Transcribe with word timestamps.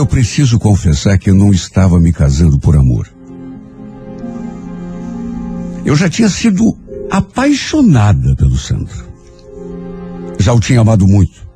eu 0.00 0.06
preciso 0.06 0.58
confessar 0.58 1.18
que 1.18 1.28
eu 1.28 1.34
não 1.34 1.52
estava 1.52 2.00
me 2.00 2.10
casando 2.12 2.58
por 2.58 2.74
amor. 2.74 3.06
Eu 5.84 5.94
já 5.94 6.08
tinha 6.08 6.28
sido 6.28 6.76
apaixonada 7.10 8.34
pelo 8.34 8.56
Sandro. 8.56 9.08
Já 10.38 10.54
o 10.54 10.60
tinha 10.60 10.80
amado 10.80 11.06
muito, 11.06 11.46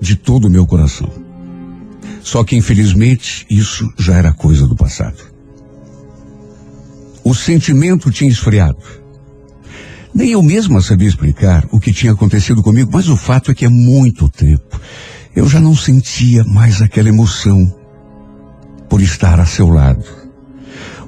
de 0.00 0.14
todo 0.14 0.46
o 0.46 0.50
meu 0.50 0.64
coração. 0.64 1.10
Só 2.22 2.44
que, 2.44 2.54
infelizmente, 2.54 3.44
isso 3.50 3.92
já 3.98 4.14
era 4.14 4.32
coisa 4.32 4.66
do 4.68 4.76
passado. 4.76 5.18
O 7.24 7.34
sentimento 7.34 8.12
tinha 8.12 8.30
esfriado. 8.30 8.78
Nem 10.14 10.30
eu 10.30 10.42
mesma 10.42 10.80
sabia 10.80 11.08
explicar 11.08 11.66
o 11.72 11.80
que 11.80 11.92
tinha 11.92 12.12
acontecido 12.12 12.62
comigo, 12.62 12.90
mas 12.92 13.08
o 13.08 13.16
fato 13.16 13.50
é 13.50 13.54
que 13.54 13.66
há 13.66 13.70
muito 13.70 14.28
tempo 14.28 14.80
eu 15.34 15.48
já 15.48 15.60
não 15.60 15.74
sentia 15.74 16.44
mais 16.44 16.82
aquela 16.82 17.08
emoção 17.08 17.72
por 18.88 19.00
estar 19.00 19.40
a 19.40 19.46
seu 19.46 19.68
lado. 19.68 20.04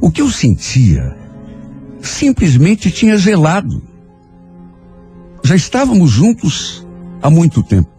O 0.01 0.11
que 0.11 0.23
eu 0.23 0.31
sentia 0.31 1.17
simplesmente 2.01 2.91
tinha 2.91 3.17
gelado. 3.17 3.83
Já 5.43 5.55
estávamos 5.55 6.11
juntos 6.11 6.87
há 7.23 7.31
muito 7.31 7.63
tempo. 7.63 7.91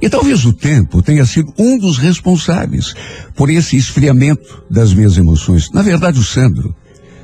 E 0.00 0.08
talvez 0.08 0.44
o 0.44 0.52
tempo 0.52 1.02
tenha 1.02 1.24
sido 1.24 1.52
um 1.58 1.78
dos 1.78 1.98
responsáveis 1.98 2.94
por 3.34 3.50
esse 3.50 3.76
esfriamento 3.76 4.64
das 4.70 4.92
minhas 4.92 5.16
emoções. 5.16 5.70
Na 5.70 5.82
verdade, 5.82 6.18
o 6.18 6.24
Sandro 6.24 6.74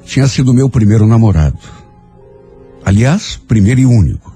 tinha 0.04 0.26
sido 0.26 0.54
meu 0.54 0.68
primeiro 0.68 1.06
namorado. 1.06 1.58
Aliás, 2.84 3.40
primeiro 3.46 3.80
e 3.80 3.86
único. 3.86 4.32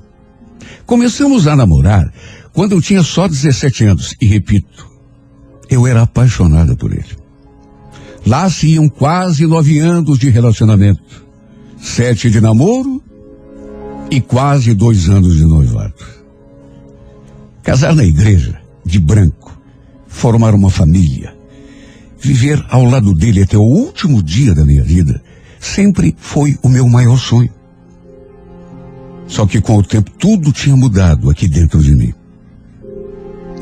Começamos 0.84 1.46
a 1.46 1.56
namorar 1.56 2.12
quando 2.56 2.72
eu 2.72 2.80
tinha 2.80 3.02
só 3.02 3.28
17 3.28 3.84
anos. 3.84 4.16
E 4.18 4.24
repito, 4.24 4.88
eu 5.68 5.86
era 5.86 6.02
apaixonada 6.02 6.74
por 6.74 6.90
ele. 6.90 7.18
Lá 8.26 8.48
se 8.48 8.68
iam 8.68 8.88
quase 8.88 9.46
nove 9.46 9.78
anos 9.78 10.18
de 10.18 10.30
relacionamento. 10.30 11.26
Sete 11.78 12.30
de 12.30 12.40
namoro 12.40 13.02
e 14.10 14.22
quase 14.22 14.72
dois 14.72 15.06
anos 15.10 15.36
de 15.36 15.44
noivado. 15.44 15.94
Casar 17.62 17.94
na 17.94 18.04
igreja, 18.04 18.58
de 18.82 18.98
branco, 18.98 19.60
formar 20.06 20.54
uma 20.54 20.70
família, 20.70 21.36
viver 22.18 22.64
ao 22.70 22.86
lado 22.86 23.12
dele 23.12 23.42
até 23.42 23.58
o 23.58 23.62
último 23.62 24.22
dia 24.22 24.54
da 24.54 24.64
minha 24.64 24.82
vida, 24.82 25.22
sempre 25.60 26.16
foi 26.16 26.56
o 26.62 26.70
meu 26.70 26.88
maior 26.88 27.18
sonho. 27.18 27.52
Só 29.26 29.44
que 29.46 29.60
com 29.60 29.76
o 29.76 29.82
tempo 29.82 30.10
tudo 30.12 30.52
tinha 30.52 30.74
mudado 30.74 31.28
aqui 31.28 31.46
dentro 31.46 31.82
de 31.82 31.94
mim. 31.94 32.14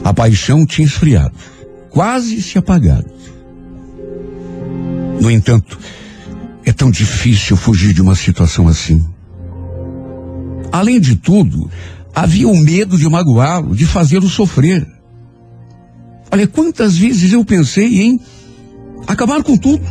A 0.05 0.13
paixão 0.13 0.67
tinha 0.67 0.87
esfriado, 0.87 1.35
quase 1.91 2.41
se 2.43 2.59
apagado. 2.59 3.11
No 5.21 5.31
entanto, 5.31 5.79
é 6.65 6.73
tão 6.73 6.91
difícil 6.91 7.57
fugir 7.57 7.95
de 7.95 8.03
uma 8.03 8.15
situação 8.15 8.69
assim. 8.69 9.05
Além 10.71 11.01
de 11.01 11.17
tudo, 11.17 11.71
havia 12.15 12.49
o 12.49 12.57
medo 12.57 12.99
de 12.99 13.09
magoá-lo, 13.09 13.75
de 13.75 13.87
fazê-lo 13.87 14.29
sofrer. 14.29 14.87
Olha, 16.31 16.47
quantas 16.47 16.97
vezes 16.97 17.33
eu 17.33 17.45
pensei 17.45 18.03
em 18.03 18.21
acabar 19.07 19.43
com 19.43 19.57
tudo. 19.57 19.85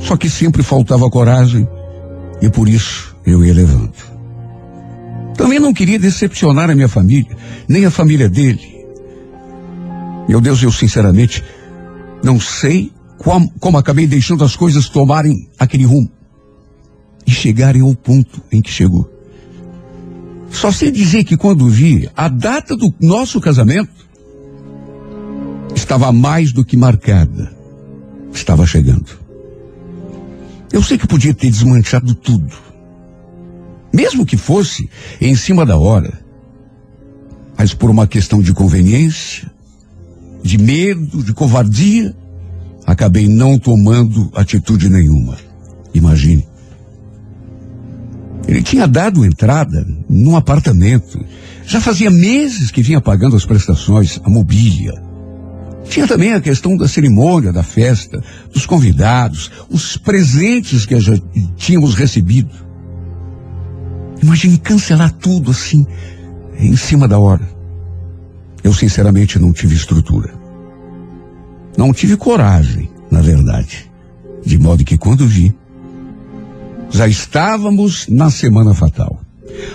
Só 0.00 0.16
que 0.16 0.28
sempre 0.28 0.62
faltava 0.62 1.08
coragem 1.10 1.66
e 2.40 2.48
por 2.48 2.68
isso 2.68 3.16
eu 3.24 3.44
ia 3.44 3.54
levando. 3.54 4.07
Também 5.38 5.60
não 5.60 5.72
queria 5.72 6.00
decepcionar 6.00 6.68
a 6.68 6.74
minha 6.74 6.88
família, 6.88 7.34
nem 7.68 7.86
a 7.86 7.92
família 7.92 8.28
dele. 8.28 8.84
Meu 10.28 10.40
Deus, 10.40 10.60
eu 10.60 10.72
sinceramente 10.72 11.44
não 12.24 12.40
sei 12.40 12.92
como, 13.16 13.48
como 13.60 13.78
acabei 13.78 14.08
deixando 14.08 14.42
as 14.44 14.56
coisas 14.56 14.88
tomarem 14.88 15.48
aquele 15.56 15.84
rumo 15.84 16.10
e 17.24 17.30
chegarem 17.30 17.82
ao 17.82 17.94
ponto 17.94 18.42
em 18.50 18.60
que 18.60 18.70
chegou. 18.70 19.08
Só 20.50 20.72
sei 20.72 20.90
dizer 20.90 21.22
que 21.22 21.36
quando 21.36 21.68
vi 21.68 22.10
a 22.16 22.28
data 22.28 22.76
do 22.76 22.92
nosso 23.00 23.40
casamento, 23.40 24.08
estava 25.72 26.10
mais 26.10 26.52
do 26.52 26.64
que 26.64 26.76
marcada. 26.76 27.56
Estava 28.32 28.66
chegando. 28.66 29.08
Eu 30.72 30.82
sei 30.82 30.98
que 30.98 31.06
podia 31.06 31.32
ter 31.32 31.48
desmanchado 31.48 32.12
tudo. 32.12 32.67
Mesmo 33.92 34.26
que 34.26 34.36
fosse 34.36 34.88
em 35.20 35.34
cima 35.34 35.64
da 35.64 35.78
hora. 35.78 36.20
Mas 37.56 37.74
por 37.74 37.90
uma 37.90 38.06
questão 38.06 38.40
de 38.40 38.52
conveniência, 38.52 39.50
de 40.42 40.58
medo, 40.58 41.22
de 41.22 41.32
covardia, 41.32 42.14
acabei 42.86 43.26
não 43.26 43.58
tomando 43.58 44.30
atitude 44.34 44.88
nenhuma. 44.88 45.36
Imagine. 45.92 46.46
Ele 48.46 48.62
tinha 48.62 48.86
dado 48.86 49.26
entrada 49.26 49.86
num 50.08 50.36
apartamento. 50.36 51.22
Já 51.66 51.80
fazia 51.80 52.10
meses 52.10 52.70
que 52.70 52.82
vinha 52.82 53.00
pagando 53.00 53.36
as 53.36 53.44
prestações, 53.44 54.18
a 54.24 54.30
mobília. 54.30 54.94
Tinha 55.88 56.06
também 56.06 56.32
a 56.32 56.40
questão 56.40 56.76
da 56.76 56.88
cerimônia, 56.88 57.52
da 57.52 57.62
festa, 57.62 58.22
dos 58.52 58.64
convidados, 58.64 59.50
os 59.68 59.96
presentes 59.96 60.86
que 60.86 60.98
já 61.00 61.12
tínhamos 61.56 61.94
recebido. 61.94 62.67
Imagine 64.22 64.58
cancelar 64.58 65.12
tudo 65.12 65.50
assim, 65.50 65.86
em 66.58 66.76
cima 66.76 67.06
da 67.06 67.18
hora. 67.18 67.48
Eu 68.62 68.74
sinceramente 68.74 69.38
não 69.38 69.52
tive 69.52 69.74
estrutura. 69.74 70.34
Não 71.76 71.92
tive 71.92 72.16
coragem, 72.16 72.90
na 73.10 73.20
verdade. 73.20 73.90
De 74.44 74.58
modo 74.58 74.84
que 74.84 74.98
quando 74.98 75.26
vi, 75.26 75.54
já 76.90 77.06
estávamos 77.06 78.08
na 78.08 78.30
semana 78.30 78.74
fatal. 78.74 79.20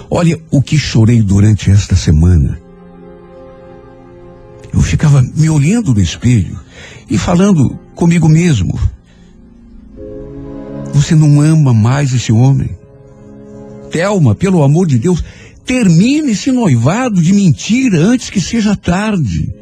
Olha 0.10 0.40
o 0.52 0.62
que 0.62 0.78
chorei 0.78 1.22
durante 1.22 1.72
esta 1.72 1.96
semana. 1.96 2.60
Eu 4.74 4.82
ficava 4.82 5.22
me 5.22 5.50
olhando 5.50 5.94
no 5.94 6.02
espelho 6.02 6.60
e 7.10 7.18
falando 7.18 7.80
comigo 7.96 8.28
mesmo: 8.28 8.78
Você 10.94 11.16
não 11.16 11.42
ama 11.42 11.74
mais 11.74 12.14
esse 12.14 12.32
homem? 12.32 12.78
Thelma, 13.94 14.34
pelo 14.34 14.64
amor 14.64 14.88
de 14.88 14.98
Deus, 14.98 15.24
termine 15.64 16.32
esse 16.32 16.52
noivado 16.52 17.22
de 17.22 17.32
mentira 17.32 18.00
antes 18.00 18.32
que 18.32 18.42
seja 18.42 18.76
tarde. 18.76 19.54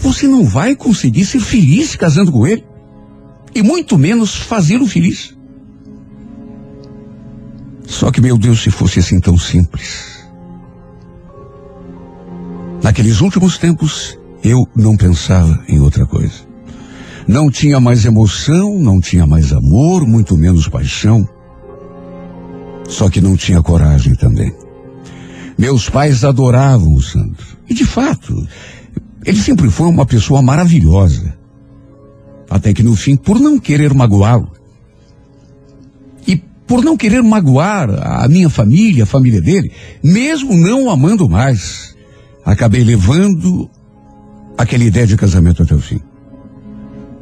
Você 0.00 0.26
não 0.26 0.44
vai 0.44 0.74
conseguir 0.74 1.24
ser 1.24 1.38
feliz 1.38 1.94
casando 1.94 2.32
com 2.32 2.44
ele. 2.44 2.64
E 3.54 3.62
muito 3.62 3.96
menos 3.96 4.34
fazê-lo 4.34 4.86
feliz. 4.86 5.34
Só 7.86 8.10
que, 8.10 8.20
meu 8.20 8.36
Deus, 8.36 8.62
se 8.62 8.70
fosse 8.70 8.98
assim 8.98 9.20
tão 9.20 9.38
simples. 9.38 10.18
Naqueles 12.82 13.20
últimos 13.20 13.58
tempos, 13.58 14.18
eu 14.42 14.68
não 14.74 14.96
pensava 14.96 15.64
em 15.68 15.80
outra 15.80 16.04
coisa. 16.04 16.46
Não 17.26 17.50
tinha 17.50 17.80
mais 17.80 18.04
emoção, 18.04 18.78
não 18.78 19.00
tinha 19.00 19.26
mais 19.26 19.52
amor, 19.52 20.06
muito 20.06 20.36
menos 20.36 20.68
paixão. 20.68 21.28
Só 22.88 23.08
que 23.08 23.20
não 23.20 23.36
tinha 23.36 23.62
coragem 23.62 24.14
também. 24.14 24.52
Meus 25.56 25.88
pais 25.88 26.24
adoravam 26.24 26.94
o 26.94 27.02
Sandro. 27.02 27.46
E 27.68 27.74
de 27.74 27.84
fato, 27.84 28.34
ele 29.24 29.38
sempre 29.38 29.70
foi 29.70 29.88
uma 29.88 30.06
pessoa 30.06 30.42
maravilhosa. 30.42 31.36
Até 32.50 32.72
que 32.72 32.82
no 32.82 32.96
fim, 32.96 33.16
por 33.16 33.38
não 33.38 33.58
querer 33.58 33.94
magoá-lo, 33.94 34.58
por 36.68 36.84
não 36.84 36.98
querer 36.98 37.22
magoar 37.22 37.88
a 37.90 38.28
minha 38.28 38.50
família, 38.50 39.04
a 39.04 39.06
família 39.06 39.40
dele, 39.40 39.72
mesmo 40.04 40.54
não 40.54 40.90
amando 40.90 41.26
mais, 41.26 41.96
acabei 42.44 42.84
levando 42.84 43.70
aquela 44.56 44.84
ideia 44.84 45.06
de 45.06 45.16
casamento 45.16 45.62
até 45.62 45.74
o 45.74 45.80
fim. 45.80 45.98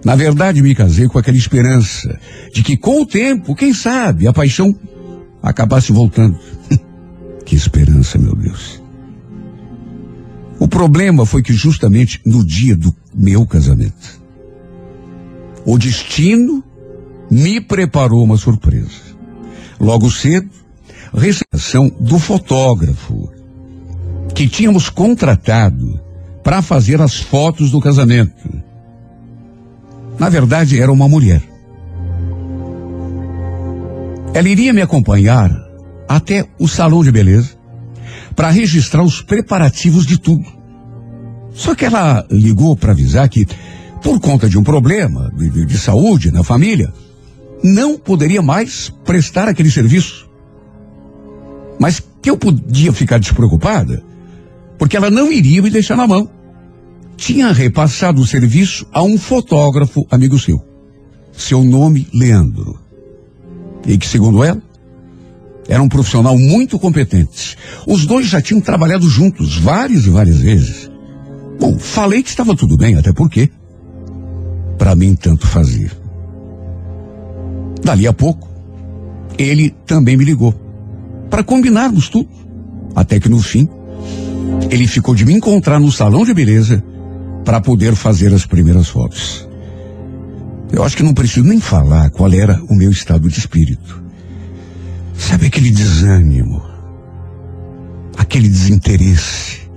Na 0.04 0.16
verdade, 0.16 0.60
me 0.60 0.74
casei 0.74 1.06
com 1.06 1.16
aquela 1.16 1.36
esperança 1.36 2.18
de 2.52 2.62
que 2.62 2.76
com 2.76 3.02
o 3.02 3.06
tempo, 3.06 3.54
quem 3.54 3.72
sabe, 3.72 4.26
a 4.26 4.32
paixão 4.32 4.74
acabasse 5.46 5.92
voltando. 5.92 6.36
que 7.46 7.54
esperança, 7.54 8.18
meu 8.18 8.34
Deus. 8.34 8.82
O 10.58 10.66
problema 10.66 11.24
foi 11.24 11.42
que 11.42 11.52
justamente 11.52 12.20
no 12.26 12.44
dia 12.44 12.76
do 12.76 12.94
meu 13.14 13.46
casamento, 13.46 14.20
o 15.64 15.78
destino 15.78 16.64
me 17.30 17.60
preparou 17.60 18.24
uma 18.24 18.36
surpresa. 18.36 19.06
Logo 19.78 20.10
cedo, 20.10 20.48
recepção 21.14 21.90
do 22.00 22.18
fotógrafo 22.18 23.30
que 24.34 24.48
tínhamos 24.48 24.90
contratado 24.90 26.00
para 26.42 26.62
fazer 26.62 27.00
as 27.00 27.16
fotos 27.16 27.70
do 27.70 27.80
casamento. 27.80 28.48
Na 30.18 30.28
verdade, 30.28 30.80
era 30.80 30.90
uma 30.90 31.08
mulher. 31.08 31.42
Ela 34.36 34.50
iria 34.50 34.70
me 34.70 34.82
acompanhar 34.82 35.50
até 36.06 36.46
o 36.58 36.68
salão 36.68 37.02
de 37.02 37.10
beleza 37.10 37.56
para 38.34 38.50
registrar 38.50 39.02
os 39.02 39.22
preparativos 39.22 40.04
de 40.04 40.18
tudo. 40.18 40.44
Só 41.54 41.74
que 41.74 41.86
ela 41.86 42.22
ligou 42.30 42.76
para 42.76 42.92
avisar 42.92 43.26
que 43.30 43.46
por 44.02 44.20
conta 44.20 44.46
de 44.46 44.58
um 44.58 44.62
problema 44.62 45.32
de, 45.34 45.48
de, 45.48 45.64
de 45.64 45.78
saúde 45.78 46.30
na 46.30 46.44
família, 46.44 46.92
não 47.64 47.96
poderia 47.96 48.42
mais 48.42 48.92
prestar 49.06 49.48
aquele 49.48 49.70
serviço. 49.70 50.28
Mas 51.78 52.02
que 52.20 52.28
eu 52.28 52.36
podia 52.36 52.92
ficar 52.92 53.18
despreocupada, 53.18 54.04
porque 54.78 54.98
ela 54.98 55.10
não 55.10 55.32
iria 55.32 55.62
me 55.62 55.70
deixar 55.70 55.96
na 55.96 56.06
mão. 56.06 56.28
Tinha 57.16 57.52
repassado 57.52 58.20
o 58.20 58.26
serviço 58.26 58.86
a 58.92 59.02
um 59.02 59.16
fotógrafo 59.16 60.06
amigo 60.10 60.38
seu. 60.38 60.62
Seu 61.32 61.64
nome, 61.64 62.06
Leandro. 62.12 62.85
E 63.86 63.96
que, 63.96 64.06
segundo 64.06 64.42
ela, 64.42 64.60
era 65.68 65.82
um 65.82 65.88
profissional 65.88 66.38
muito 66.38 66.78
competente. 66.78 67.56
Os 67.86 68.06
dois 68.06 68.26
já 68.26 68.40
tinham 68.40 68.60
trabalhado 68.60 69.08
juntos 69.08 69.56
várias 69.58 70.06
e 70.06 70.10
várias 70.10 70.38
vezes. 70.38 70.90
Bom, 71.58 71.78
falei 71.78 72.22
que 72.22 72.28
estava 72.28 72.54
tudo 72.54 72.76
bem, 72.76 72.96
até 72.96 73.12
porque, 73.12 73.50
para 74.78 74.94
mim, 74.94 75.14
tanto 75.14 75.46
fazia. 75.46 75.90
Dali 77.82 78.06
a 78.06 78.12
pouco, 78.12 78.48
ele 79.38 79.70
também 79.86 80.16
me 80.16 80.24
ligou 80.24 80.54
para 81.30 81.42
combinarmos 81.42 82.08
tudo. 82.08 82.28
Até 82.94 83.20
que 83.20 83.28
no 83.28 83.40
fim, 83.40 83.68
ele 84.70 84.86
ficou 84.86 85.14
de 85.14 85.24
me 85.24 85.34
encontrar 85.34 85.78
no 85.78 85.92
salão 85.92 86.24
de 86.24 86.32
beleza 86.32 86.82
para 87.44 87.60
poder 87.60 87.94
fazer 87.94 88.32
as 88.32 88.46
primeiras 88.46 88.88
fotos. 88.88 89.46
Eu 90.72 90.82
acho 90.82 90.96
que 90.96 91.02
não 91.02 91.14
preciso 91.14 91.46
nem 91.46 91.60
falar 91.60 92.10
qual 92.10 92.32
era 92.32 92.62
o 92.68 92.74
meu 92.74 92.90
estado 92.90 93.28
de 93.28 93.38
espírito. 93.38 94.02
Sabe 95.16 95.46
aquele 95.46 95.70
desânimo, 95.70 96.62
aquele 98.16 98.48
desinteresse. 98.48 99.68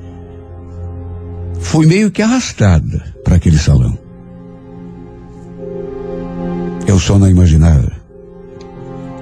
Foi 1.59 1.85
meio 1.85 2.11
que 2.11 2.21
arrastada 2.21 3.13
para 3.23 3.35
aquele 3.35 3.57
salão. 3.57 3.97
Eu 6.87 6.99
só 6.99 7.19
não 7.19 7.29
imaginava 7.29 7.91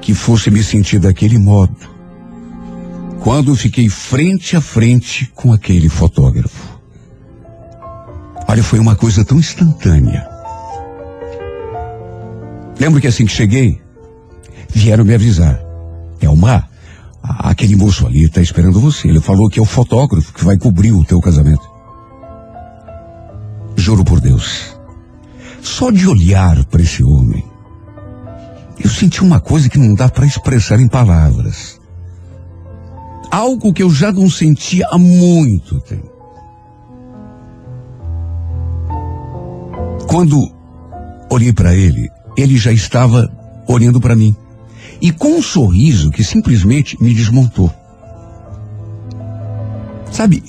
que 0.02 0.14
fosse 0.14 0.50
me 0.50 0.64
sentir 0.64 1.00
daquele 1.00 1.38
modo 1.38 1.75
quando 3.19 3.54
fiquei 3.56 3.90
frente 3.90 4.56
a 4.56 4.62
frente 4.62 5.30
com 5.36 5.52
aquele 5.52 5.90
fotógrafo. 5.90 6.80
Olha, 8.48 8.64
foi 8.64 8.80
uma 8.80 8.96
coisa 8.96 9.25
tão 9.25 9.38
instantânea. 9.38 10.37
Lembro 12.80 13.02
que 13.02 13.08
assim 13.08 13.26
que 13.26 13.32
cheguei, 13.32 13.82
vieram 14.70 15.04
me 15.04 15.14
avisar. 15.14 15.60
Elmar, 16.22 16.70
aquele 17.22 17.76
moço 17.76 18.06
ali 18.06 18.26
está 18.26 18.42
esperando 18.42 18.80
você. 18.80 19.08
Ele 19.08 19.20
falou 19.20 19.50
que 19.50 19.60
é 19.60 19.62
o 19.62 19.66
fotógrafo 19.66 20.34
que 20.34 20.46
vai 20.46 20.58
cobrir 20.58 20.92
o 20.92 21.04
teu 21.04 21.20
casamento. 21.20 21.68
Juro 23.76 24.04
por 24.04 24.20
Deus. 24.20 24.76
Só 25.62 25.92
de 25.92 26.08
olhar 26.08 26.64
para 26.66 26.82
esse 26.82 27.04
homem, 27.04 27.44
eu 28.80 28.90
senti 28.90 29.22
uma 29.22 29.40
coisa 29.40 29.70
que 29.70 29.80
não 29.80 29.94
dá 29.94 30.08
para 30.08 30.26
expressar 30.26 30.80
em 30.80 30.88
palavras. 30.88 31.80
Algo 33.32 33.74
que 33.74 33.84
eu 33.84 33.90
já 33.90 34.12
não 34.12 34.30
sentia 34.30 34.88
há 34.90 34.98
muito 34.98 35.80
tempo. 35.82 36.10
Quando 40.08 40.52
olhei 41.30 41.52
para 41.52 41.76
ele, 41.76 42.10
ele 42.38 42.56
já 42.56 42.72
estava 42.72 43.30
olhando 43.68 44.00
para 44.00 44.16
mim 44.16 44.36
e 45.01 45.12
com 45.12 45.38
um 45.38 45.42
sorriso 45.42 46.12
que 46.12 46.24
simplesmente 46.24 47.01
me 47.01 47.13
desmontou. 47.13 47.74
Sabe, 50.12 50.44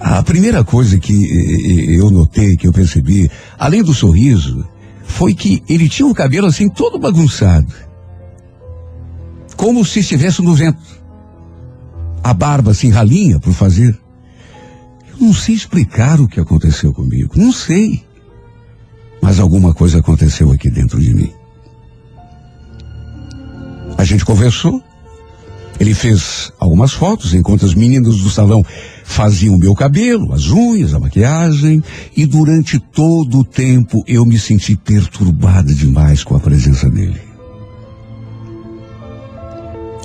a 0.00 0.22
primeira 0.22 0.62
coisa 0.62 0.98
que 0.98 1.94
eu 1.96 2.10
notei, 2.10 2.56
que 2.56 2.66
eu 2.66 2.72
percebi, 2.72 3.30
além 3.58 3.82
do 3.82 3.94
sorriso, 3.94 4.66
foi 5.04 5.34
que 5.34 5.62
ele 5.68 5.88
tinha 5.88 6.06
o 6.06 6.14
cabelo 6.14 6.46
assim 6.46 6.68
todo 6.68 6.98
bagunçado. 6.98 7.72
Como 9.56 9.84
se 9.84 10.00
estivesse 10.00 10.42
no 10.42 10.54
vento. 10.54 11.00
A 12.22 12.32
barba 12.32 12.70
assim 12.70 12.90
ralinha 12.90 13.40
por 13.40 13.52
fazer. 13.52 13.98
Eu 15.10 15.26
não 15.26 15.34
sei 15.34 15.54
explicar 15.54 16.20
o 16.20 16.28
que 16.28 16.38
aconteceu 16.38 16.92
comigo, 16.92 17.32
não 17.36 17.52
sei. 17.52 18.04
Mas 19.20 19.38
alguma 19.38 19.74
coisa 19.74 19.98
aconteceu 19.98 20.50
aqui 20.50 20.70
dentro 20.70 21.00
de 21.00 21.14
mim. 21.14 21.32
A 23.96 24.04
gente 24.04 24.24
conversou. 24.24 24.82
Ele 25.78 25.94
fez 25.94 26.52
algumas 26.58 26.92
fotos 26.92 27.32
enquanto 27.32 27.64
as 27.64 27.72
meninas 27.72 28.18
do 28.18 28.28
salão 28.28 28.62
faziam 29.02 29.54
o 29.54 29.58
meu 29.58 29.74
cabelo, 29.74 30.32
as 30.34 30.48
unhas, 30.48 30.92
a 30.92 31.00
maquiagem, 31.00 31.82
e 32.14 32.26
durante 32.26 32.78
todo 32.78 33.38
o 33.38 33.44
tempo 33.44 34.04
eu 34.06 34.26
me 34.26 34.38
senti 34.38 34.76
perturbada 34.76 35.74
demais 35.74 36.22
com 36.22 36.36
a 36.36 36.40
presença 36.40 36.88
dele. 36.90 37.20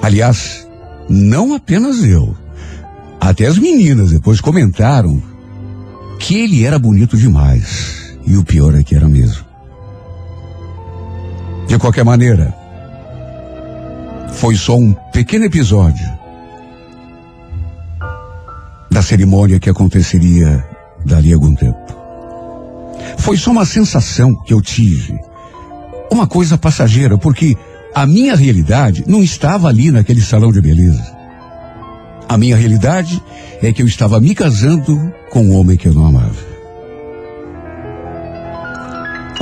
Aliás, 0.01 0.65
não 1.09 1.53
apenas 1.53 2.03
eu. 2.03 2.35
Até 3.19 3.45
as 3.47 3.57
meninas 3.57 4.11
depois 4.11 4.39
comentaram 4.39 5.21
que 6.19 6.35
ele 6.35 6.63
era 6.63 6.79
bonito 6.79 7.17
demais. 7.17 8.04
E 8.25 8.35
o 8.37 8.43
pior 8.43 8.75
é 8.75 8.83
que 8.83 8.95
era 8.95 9.07
mesmo. 9.07 9.45
De 11.67 11.77
qualquer 11.77 12.03
maneira, 12.03 12.53
foi 14.33 14.55
só 14.55 14.77
um 14.77 14.93
pequeno 15.11 15.45
episódio 15.45 16.05
da 18.91 19.01
cerimônia 19.01 19.59
que 19.59 19.69
aconteceria 19.69 20.65
dali 21.05 21.31
a 21.31 21.35
algum 21.35 21.55
tempo. 21.55 21.77
Foi 23.17 23.37
só 23.37 23.51
uma 23.51 23.65
sensação 23.65 24.35
que 24.43 24.53
eu 24.53 24.61
tive, 24.61 25.19
uma 26.11 26.27
coisa 26.27 26.57
passageira, 26.57 27.17
porque 27.17 27.57
a 27.93 28.05
minha 28.05 28.35
realidade 28.35 29.03
não 29.07 29.23
estava 29.23 29.67
ali 29.67 29.91
naquele 29.91 30.21
salão 30.21 30.51
de 30.51 30.61
beleza. 30.61 31.15
A 32.27 32.37
minha 32.37 32.55
realidade 32.55 33.21
é 33.61 33.71
que 33.71 33.81
eu 33.81 33.87
estava 33.87 34.19
me 34.19 34.35
casando 34.35 35.13
com 35.29 35.43
um 35.43 35.55
homem 35.55 35.77
que 35.77 35.87
eu 35.87 35.93
não 35.93 36.05
amava. 36.05 36.54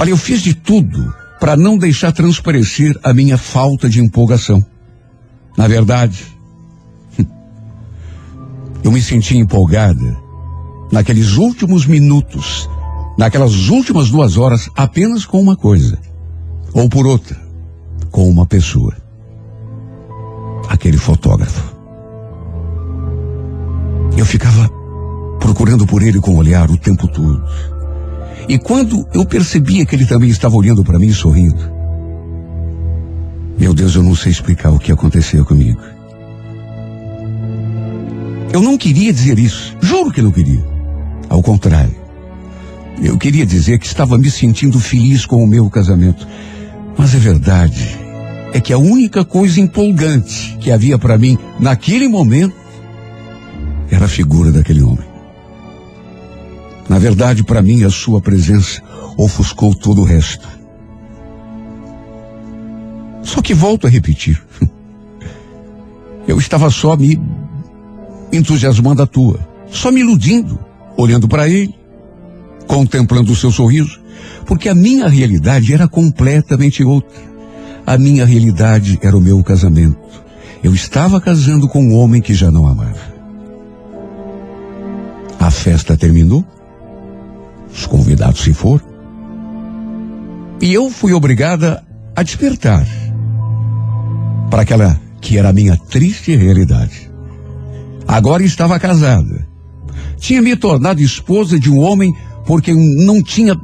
Olha, 0.03 0.09
eu 0.09 0.17
fiz 0.17 0.41
de 0.41 0.53
tudo 0.53 1.15
para 1.39 1.55
não 1.55 1.77
deixar 1.77 2.11
transparecer 2.11 2.93
a 3.01 3.13
minha 3.13 3.37
falta 3.37 3.89
de 3.89 4.01
empolgação. 4.01 4.61
Na 5.57 5.65
verdade, 5.65 6.25
eu 8.83 8.91
me 8.91 9.01
senti 9.01 9.37
empolgada 9.37 10.17
naqueles 10.91 11.37
últimos 11.37 11.85
minutos, 11.85 12.69
naquelas 13.17 13.69
últimas 13.69 14.09
duas 14.09 14.35
horas, 14.35 14.69
apenas 14.75 15.25
com 15.25 15.39
uma 15.39 15.55
coisa, 15.55 15.97
ou 16.73 16.89
por 16.89 17.07
outra, 17.07 17.39
com 18.11 18.29
uma 18.29 18.45
pessoa. 18.45 18.93
Aquele 20.67 20.97
fotógrafo. 20.97 21.73
Eu 24.17 24.25
ficava 24.25 24.69
procurando 25.39 25.87
por 25.87 26.03
ele 26.03 26.19
com 26.19 26.31
o 26.31 26.39
olhar 26.39 26.69
o 26.69 26.77
tempo 26.77 27.07
todo. 27.07 27.41
E 28.47 28.57
quando 28.57 29.07
eu 29.13 29.25
percebia 29.25 29.85
que 29.85 29.95
ele 29.95 30.05
também 30.05 30.29
estava 30.29 30.55
olhando 30.55 30.83
para 30.83 30.99
mim 30.99 31.11
sorrindo, 31.11 31.71
meu 33.57 33.73
Deus, 33.73 33.95
eu 33.95 34.03
não 34.03 34.15
sei 34.15 34.31
explicar 34.31 34.71
o 34.71 34.79
que 34.79 34.91
aconteceu 34.91 35.45
comigo. 35.45 35.79
Eu 38.51 38.61
não 38.61 38.77
queria 38.77 39.13
dizer 39.13 39.39
isso, 39.39 39.75
juro 39.81 40.11
que 40.11 40.21
não 40.21 40.31
queria. 40.31 40.63
Ao 41.29 41.41
contrário, 41.41 41.95
eu 43.01 43.17
queria 43.17 43.45
dizer 43.45 43.79
que 43.79 43.87
estava 43.87 44.17
me 44.17 44.29
sentindo 44.29 44.79
feliz 44.79 45.25
com 45.25 45.43
o 45.43 45.47
meu 45.47 45.69
casamento. 45.69 46.27
Mas 46.97 47.15
a 47.15 47.17
verdade 47.17 47.97
é 48.53 48.59
que 48.59 48.71
a 48.71 48.77
única 48.77 49.25
coisa 49.25 49.59
empolgante 49.59 50.57
que 50.59 50.71
havia 50.71 50.97
para 50.99 51.17
mim 51.17 51.37
naquele 51.59 52.07
momento 52.07 52.55
era 53.89 54.05
a 54.05 54.09
figura 54.09 54.51
daquele 54.51 54.81
homem. 54.81 55.12
Na 56.89 56.99
verdade, 56.99 57.43
para 57.43 57.61
mim, 57.61 57.83
a 57.83 57.89
sua 57.89 58.21
presença 58.21 58.81
ofuscou 59.17 59.73
todo 59.73 60.01
o 60.01 60.05
resto. 60.05 60.47
Só 63.23 63.41
que 63.41 63.53
volto 63.53 63.87
a 63.87 63.89
repetir. 63.89 64.41
Eu 66.27 66.37
estava 66.37 66.69
só 66.69 66.95
me 66.95 67.19
entusiasmando 68.31 69.01
à 69.01 69.07
toa, 69.07 69.39
só 69.69 69.91
me 69.91 69.99
iludindo, 69.99 70.57
olhando 70.97 71.27
para 71.27 71.47
ele, 71.47 71.75
contemplando 72.67 73.31
o 73.31 73.35
seu 73.35 73.51
sorriso, 73.51 74.01
porque 74.45 74.69
a 74.69 74.75
minha 74.75 75.07
realidade 75.07 75.73
era 75.73 75.87
completamente 75.87 76.83
outra. 76.83 77.33
A 77.85 77.97
minha 77.97 78.25
realidade 78.25 78.97
era 79.01 79.17
o 79.17 79.21
meu 79.21 79.43
casamento. 79.43 79.97
Eu 80.63 80.73
estava 80.73 81.19
casando 81.19 81.67
com 81.67 81.83
um 81.83 81.95
homem 81.95 82.21
que 82.21 82.33
já 82.33 82.49
não 82.49 82.65
amava. 82.65 83.13
A 85.37 85.51
festa 85.51 85.97
terminou, 85.97 86.45
os 87.73 87.85
convidados 87.85 88.41
se 88.41 88.53
foram, 88.53 88.85
e 90.61 90.73
eu 90.73 90.89
fui 90.89 91.13
obrigada 91.13 91.83
a 92.15 92.23
despertar 92.23 92.85
para 94.49 94.61
aquela 94.61 94.99
que 95.19 95.37
era 95.37 95.49
a 95.49 95.53
minha 95.53 95.75
triste 95.75 96.35
realidade. 96.35 97.11
Agora 98.07 98.43
estava 98.43 98.79
casada. 98.79 99.47
Tinha 100.17 100.41
me 100.41 100.55
tornado 100.55 101.01
esposa 101.01 101.59
de 101.59 101.69
um 101.69 101.79
homem 101.79 102.13
porque 102.45 102.73
não 102.73 103.21
tinha 103.23 103.55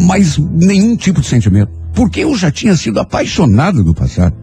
mais 0.00 0.36
nenhum 0.38 0.96
tipo 0.96 1.20
de 1.20 1.26
sentimento. 1.26 1.72
Porque 1.94 2.20
eu 2.20 2.36
já 2.36 2.50
tinha 2.50 2.76
sido 2.76 2.98
apaixonado 2.98 3.84
no 3.84 3.94
passado. 3.94 4.34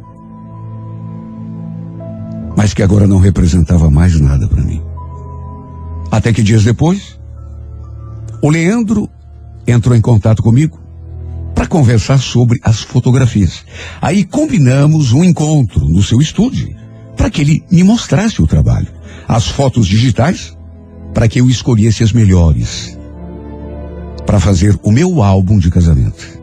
Mas 2.55 2.73
que 2.73 2.81
agora 2.81 3.07
não 3.07 3.19
representava 3.19 3.89
mais 3.89 4.19
nada 4.19 4.47
para 4.47 4.63
mim. 4.63 4.81
Até 6.09 6.31
que 6.31 6.43
dias 6.43 6.63
depois, 6.63 7.19
o 8.41 8.49
Leandro 8.49 9.09
entrou 9.67 9.95
em 9.95 10.01
contato 10.01 10.41
comigo 10.41 10.79
para 11.53 11.67
conversar 11.67 12.17
sobre 12.17 12.59
as 12.63 12.81
fotografias. 12.81 13.63
Aí 14.01 14.23
combinamos 14.23 15.11
um 15.11 15.23
encontro 15.23 15.87
no 15.87 16.01
seu 16.01 16.19
estúdio 16.19 16.75
para 17.15 17.29
que 17.29 17.41
ele 17.41 17.63
me 17.69 17.83
mostrasse 17.83 18.41
o 18.41 18.47
trabalho. 18.47 18.87
As 19.27 19.47
fotos 19.47 19.87
digitais 19.87 20.57
para 21.13 21.27
que 21.27 21.39
eu 21.39 21.47
escolhesse 21.47 22.03
as 22.03 22.11
melhores 22.11 22.97
para 24.25 24.39
fazer 24.39 24.79
o 24.81 24.91
meu 24.91 25.21
álbum 25.21 25.59
de 25.59 25.69
casamento. 25.69 26.41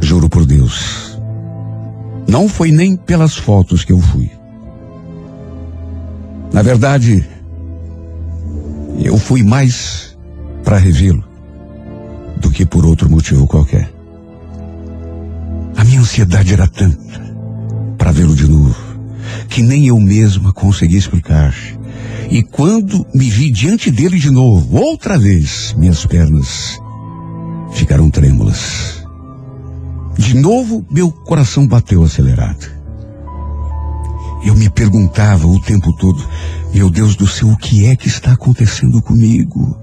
Juro 0.00 0.28
por 0.28 0.44
Deus, 0.44 1.18
não 2.28 2.48
foi 2.48 2.70
nem 2.70 2.96
pelas 2.96 3.36
fotos 3.36 3.84
que 3.84 3.92
eu 3.92 3.98
fui. 3.98 4.30
Na 6.52 6.62
verdade, 6.62 7.26
eu 8.98 9.18
fui 9.18 9.42
mais 9.42 10.16
para 10.64 10.78
revê-lo 10.78 11.24
do 12.38 12.50
que 12.50 12.66
por 12.66 12.84
outro 12.84 13.10
motivo 13.10 13.46
qualquer. 13.46 13.92
A 15.76 15.84
minha 15.84 16.00
ansiedade 16.00 16.52
era 16.52 16.66
tanta 16.66 17.20
para 17.98 18.12
vê-lo 18.12 18.34
de 18.34 18.48
novo 18.48 18.86
que 19.48 19.62
nem 19.62 19.86
eu 19.86 19.98
mesma 19.98 20.52
consegui 20.52 20.96
explicar. 20.96 21.54
E 22.30 22.42
quando 22.42 23.06
me 23.14 23.30
vi 23.30 23.50
diante 23.50 23.90
dele 23.90 24.18
de 24.18 24.30
novo, 24.30 24.76
outra 24.76 25.18
vez, 25.18 25.74
minhas 25.78 26.04
pernas 26.04 26.78
ficaram 27.72 28.10
trêmulas. 28.10 29.02
De 30.18 30.34
novo, 30.34 30.84
meu 30.90 31.10
coração 31.10 31.66
bateu 31.66 32.02
acelerado. 32.02 32.75
Eu 34.46 34.54
me 34.54 34.70
perguntava 34.70 35.44
o 35.48 35.60
tempo 35.60 35.92
todo, 35.92 36.24
meu 36.72 36.88
Deus 36.88 37.16
do 37.16 37.26
céu, 37.26 37.48
o 37.48 37.56
que 37.56 37.86
é 37.86 37.96
que 37.96 38.06
está 38.06 38.30
acontecendo 38.30 39.02
comigo? 39.02 39.76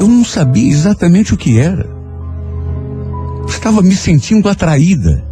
Eu 0.00 0.08
não 0.08 0.24
sabia 0.24 0.68
exatamente 0.68 1.32
o 1.32 1.36
que 1.36 1.60
era. 1.60 1.88
Estava 3.46 3.80
me 3.80 3.94
sentindo 3.94 4.48
atraída. 4.48 5.24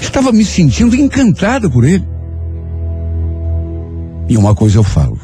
Estava 0.00 0.32
me 0.32 0.44
sentindo 0.44 0.96
encantada 0.96 1.70
por 1.70 1.84
ele. 1.84 2.04
E 4.28 4.36
uma 4.36 4.56
coisa 4.56 4.78
eu 4.78 4.82
falo, 4.82 5.20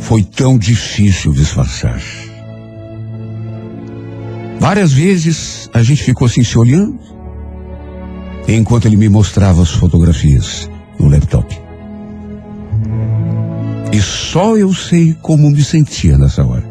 foi 0.00 0.22
tão 0.22 0.56
difícil 0.56 1.32
disfarçar. 1.32 2.00
Várias 4.58 4.90
vezes 4.90 5.68
a 5.74 5.82
gente 5.82 6.02
ficou 6.02 6.26
assim 6.26 6.42
se 6.42 6.56
olhando, 6.56 6.98
enquanto 8.56 8.86
ele 8.86 8.96
me 8.96 9.08
mostrava 9.08 9.62
as 9.62 9.70
fotografias 9.70 10.70
no 10.98 11.08
laptop. 11.08 11.58
E 13.92 14.00
só 14.00 14.56
eu 14.56 14.72
sei 14.72 15.14
como 15.20 15.50
me 15.50 15.62
sentia 15.62 16.16
nessa 16.16 16.44
hora. 16.44 16.64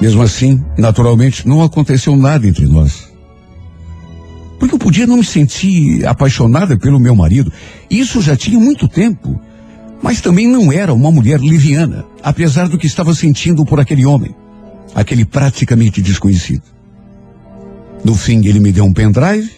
Mesmo 0.00 0.22
assim, 0.22 0.62
naturalmente, 0.76 1.46
não 1.46 1.62
aconteceu 1.62 2.16
nada 2.16 2.46
entre 2.46 2.66
nós. 2.66 3.10
Porque 4.58 4.74
eu 4.74 4.78
podia 4.78 5.06
não 5.06 5.18
me 5.18 5.24
sentir 5.24 6.06
apaixonada 6.06 6.76
pelo 6.76 6.98
meu 6.98 7.14
marido. 7.14 7.52
Isso 7.88 8.20
já 8.20 8.36
tinha 8.36 8.58
muito 8.58 8.88
tempo. 8.88 9.40
Mas 10.02 10.20
também 10.20 10.48
não 10.48 10.72
era 10.72 10.92
uma 10.92 11.12
mulher 11.12 11.40
liviana, 11.40 12.04
apesar 12.22 12.68
do 12.68 12.76
que 12.76 12.86
estava 12.86 13.14
sentindo 13.14 13.64
por 13.64 13.78
aquele 13.78 14.04
homem. 14.04 14.34
Aquele 14.94 15.24
praticamente 15.24 16.02
desconhecido. 16.02 16.62
No 18.04 18.14
fim, 18.14 18.44
ele 18.46 18.60
me 18.60 18.72
deu 18.72 18.84
um 18.84 18.92
pendrive. 18.92 19.50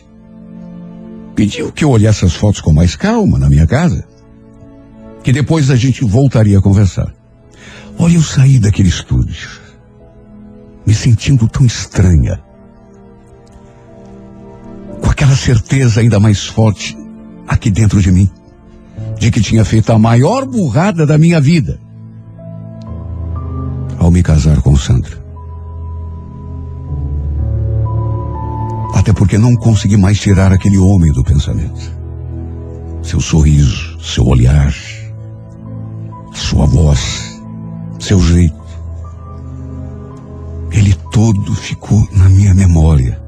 Pediu 1.35 1.73
que 1.73 1.85
eu 1.85 1.91
olhasse 1.91 2.25
as 2.25 2.35
fotos 2.35 2.61
com 2.61 2.73
mais 2.73 2.95
calma 2.95 3.39
na 3.39 3.49
minha 3.49 3.67
casa. 3.67 4.07
Que 5.23 5.33
depois 5.33 5.71
a 5.71 5.77
gente 5.77 6.05
voltaria 6.05 6.59
a 6.59 6.63
conversar. 6.63 7.13
Olha, 7.99 8.15
eu 8.15 8.23
saí 8.23 8.59
daquele 8.59 8.89
estúdio 8.89 9.65
me 10.87 10.95
sentindo 10.95 11.49
tão 11.49 11.65
estranha. 11.65 12.41
Com 15.01 15.11
aquela 15.11 15.35
certeza 15.35 16.01
ainda 16.01 16.21
mais 16.21 16.45
forte 16.45 16.97
aqui 17.47 17.71
dentro 17.71 18.01
de 18.01 18.11
mim, 18.11 18.31
de 19.19 19.31
que 19.31 19.41
tinha 19.41 19.65
feito 19.65 19.93
a 19.93 19.99
maior 19.99 20.45
burrada 20.45 21.07
da 21.07 21.17
minha 21.17 21.41
vida 21.41 21.81
ao 23.99 24.11
me 24.11 24.23
casar 24.23 24.61
com 24.61 24.77
Sandra. 24.77 25.24
Até 28.95 29.13
porque 29.13 29.37
não 29.37 29.55
consegui 29.57 29.97
mais 29.97 30.21
tirar 30.21 30.53
aquele 30.53 30.79
homem 30.79 31.13
do 31.13 31.25
pensamento. 31.25 31.93
Seu 33.03 33.21
sorriso, 33.21 34.01
seu 34.01 34.25
olhar, 34.25 34.73
sua 36.33 36.65
voz, 36.65 37.43
seu 37.99 38.21
jeito. 38.21 38.63
Ele 40.71 40.95
todo 41.11 41.55
ficou 41.55 42.07
na 42.13 42.29
minha 42.29 42.55
memória. 42.55 43.21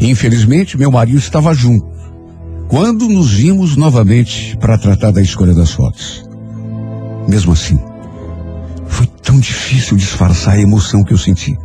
Infelizmente, 0.00 0.76
meu 0.76 0.90
marido 0.90 1.18
estava 1.18 1.54
junto. 1.54 1.86
Quando 2.68 3.08
nos 3.08 3.32
vimos 3.32 3.76
novamente 3.76 4.56
para 4.58 4.76
tratar 4.76 5.12
da 5.12 5.22
escolha 5.22 5.54
das 5.54 5.70
fotos. 5.70 6.28
Mesmo 7.28 7.52
assim, 7.52 7.78
foi 8.86 9.06
tão 9.22 9.38
difícil 9.38 9.96
disfarçar 9.96 10.54
a 10.54 10.60
emoção 10.60 11.04
que 11.04 11.12
eu 11.12 11.18
senti. 11.18 11.56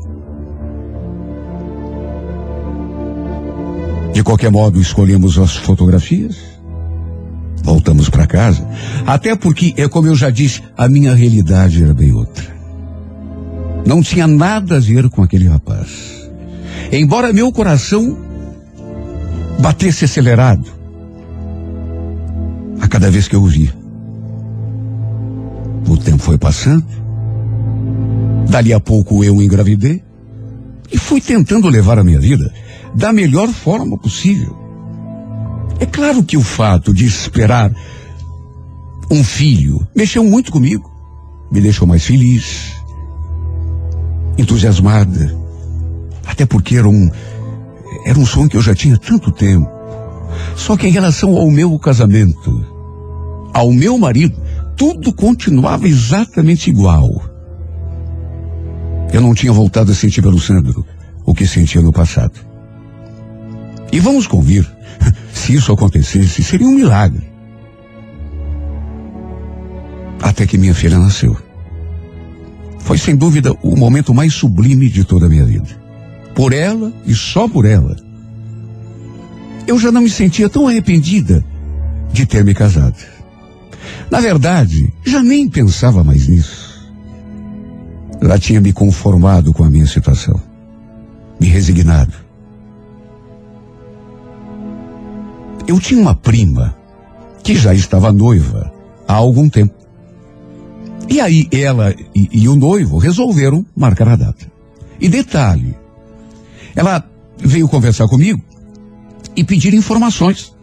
De 4.17 4.23
qualquer 4.23 4.49
modo, 4.49 4.81
escolhemos 4.81 5.37
as 5.37 5.57
fotografias. 5.57 6.37
Voltamos 7.63 8.09
para 8.09 8.25
casa. 8.25 8.67
Até 9.05 9.35
porque, 9.35 9.75
é 9.77 9.87
como 9.87 10.07
eu 10.07 10.15
já 10.15 10.31
disse, 10.31 10.63
a 10.75 10.89
minha 10.89 11.13
realidade 11.13 11.83
era 11.83 11.93
bem 11.93 12.11
outra. 12.11 12.43
Não 13.85 14.01
tinha 14.01 14.25
nada 14.25 14.77
a 14.77 14.79
ver 14.79 15.07
com 15.11 15.21
aquele 15.21 15.47
rapaz. 15.47 16.27
Embora 16.91 17.31
meu 17.31 17.51
coração 17.51 18.17
batesse 19.59 20.05
acelerado 20.05 20.65
a 22.81 22.87
cada 22.87 23.11
vez 23.11 23.27
que 23.27 23.35
eu 23.35 23.43
o 23.43 23.45
via. 23.45 23.71
O 25.87 25.95
tempo 25.95 26.23
foi 26.23 26.39
passando. 26.39 26.87
Dali 28.49 28.73
a 28.73 28.79
pouco 28.79 29.23
eu 29.23 29.39
engravidei 29.43 30.01
e 30.91 30.97
fui 30.97 31.21
tentando 31.21 31.69
levar 31.69 31.99
a 31.99 32.03
minha 32.03 32.19
vida 32.19 32.51
da 32.93 33.11
melhor 33.13 33.49
forma 33.49 33.97
possível. 33.97 34.55
É 35.79 35.85
claro 35.85 36.23
que 36.23 36.37
o 36.37 36.41
fato 36.41 36.93
de 36.93 37.05
esperar 37.05 37.71
um 39.09 39.23
filho 39.23 39.87
mexeu 39.95 40.23
muito 40.23 40.51
comigo, 40.51 40.91
me 41.51 41.61
deixou 41.61 41.87
mais 41.87 42.03
feliz, 42.03 42.73
entusiasmada. 44.37 45.35
Até 46.25 46.45
porque 46.45 46.75
era 46.75 46.87
um, 46.87 47.09
era 48.05 48.19
um 48.19 48.25
sonho 48.25 48.49
que 48.49 48.57
eu 48.57 48.61
já 48.61 48.75
tinha 48.75 48.97
tanto 48.97 49.31
tempo. 49.31 49.69
Só 50.55 50.75
que 50.75 50.87
em 50.87 50.91
relação 50.91 51.35
ao 51.37 51.49
meu 51.49 51.77
casamento, 51.79 52.65
ao 53.53 53.71
meu 53.71 53.97
marido, 53.97 54.39
tudo 54.75 55.13
continuava 55.13 55.87
exatamente 55.87 56.69
igual. 56.69 57.09
Eu 59.11 59.21
não 59.21 59.33
tinha 59.33 59.53
voltado 59.53 59.91
a 59.91 59.95
sentir 59.95 60.21
pelo 60.21 60.39
Sandro 60.39 60.85
o 61.25 61.33
que 61.33 61.47
sentia 61.47 61.81
no 61.81 61.91
passado. 61.91 62.46
E 63.97 63.99
vamos 63.99 64.27
convir, 64.27 64.63
se 65.33 65.55
isso 65.55 65.73
acontecesse, 65.73 66.43
seria 66.43 66.67
um 66.67 66.75
milagre. 66.75 67.27
Até 70.21 70.45
que 70.45 70.55
minha 70.55 70.75
filha 70.75 70.99
nasceu. 70.99 71.35
Foi 72.77 72.95
sem 72.99 73.15
dúvida 73.15 73.53
o 73.63 73.75
momento 73.75 74.13
mais 74.13 74.35
sublime 74.35 74.87
de 74.87 75.03
toda 75.03 75.25
a 75.25 75.29
minha 75.29 75.43
vida. 75.43 75.69
Por 76.35 76.53
ela 76.53 76.93
e 77.07 77.15
só 77.15 77.47
por 77.47 77.65
ela. 77.65 77.97
Eu 79.65 79.79
já 79.79 79.91
não 79.91 80.01
me 80.01 80.11
sentia 80.11 80.47
tão 80.47 80.67
arrependida 80.67 81.43
de 82.13 82.27
ter 82.27 82.45
me 82.45 82.53
casado. 82.53 83.03
Na 84.11 84.19
verdade, 84.19 84.93
já 85.03 85.23
nem 85.23 85.49
pensava 85.49 86.03
mais 86.03 86.27
nisso. 86.27 86.87
Já 88.21 88.37
tinha 88.37 88.61
me 88.61 88.71
conformado 88.71 89.51
com 89.53 89.63
a 89.63 89.69
minha 89.71 89.87
situação. 89.87 90.39
Me 91.39 91.47
resignado. 91.47 92.26
Eu 95.67 95.79
tinha 95.79 95.99
uma 95.99 96.15
prima 96.15 96.75
que 97.43 97.55
já 97.55 97.73
estava 97.73 98.11
noiva 98.11 98.71
há 99.07 99.13
algum 99.13 99.49
tempo. 99.49 99.73
E 101.09 101.19
aí 101.19 101.47
ela 101.51 101.93
e, 102.15 102.29
e 102.31 102.49
o 102.49 102.55
noivo 102.55 102.97
resolveram 102.97 103.65
marcar 103.75 104.07
a 104.07 104.15
data. 104.15 104.51
E 104.99 105.07
detalhe, 105.09 105.75
ela 106.75 107.03
veio 107.37 107.67
conversar 107.67 108.07
comigo 108.07 108.41
e 109.35 109.43
pedir 109.43 109.73
informações. 109.73 110.55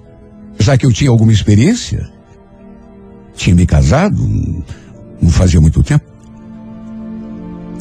Já 0.58 0.76
que 0.78 0.86
eu 0.86 0.92
tinha 0.92 1.10
alguma 1.10 1.32
experiência 1.32 2.10
tinha 3.34 3.54
me 3.54 3.66
casado, 3.66 4.16
não 5.20 5.30
fazia 5.30 5.60
muito 5.60 5.82
tempo. 5.82 6.04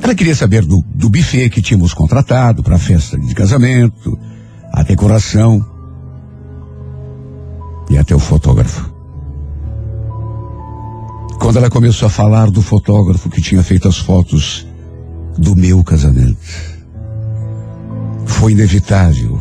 Ela 0.02 0.16
queria 0.16 0.36
saber 0.36 0.66
do, 0.66 0.84
do 0.94 1.10
buffet 1.10 1.50
que 1.50 1.62
tínhamos 1.62 1.94
contratado 1.94 2.62
para 2.62 2.76
a 2.76 2.80
festa 2.80 3.18
de 3.18 3.34
casamento, 3.34 4.20
a 4.74 4.84
decoração 4.84 5.73
e 7.94 7.98
até 7.98 8.16
o 8.16 8.20
fotógrafo. 8.20 8.92
Quando 11.40 11.58
ela 11.58 11.70
começou 11.70 12.08
a 12.08 12.10
falar 12.10 12.50
do 12.50 12.62
fotógrafo 12.62 13.30
que 13.30 13.40
tinha 13.40 13.62
feito 13.62 13.88
as 13.88 13.98
fotos 13.98 14.68
do 15.38 15.56
meu 15.56 15.84
casamento, 15.84 16.38
foi 18.26 18.54
inevitável 18.54 19.40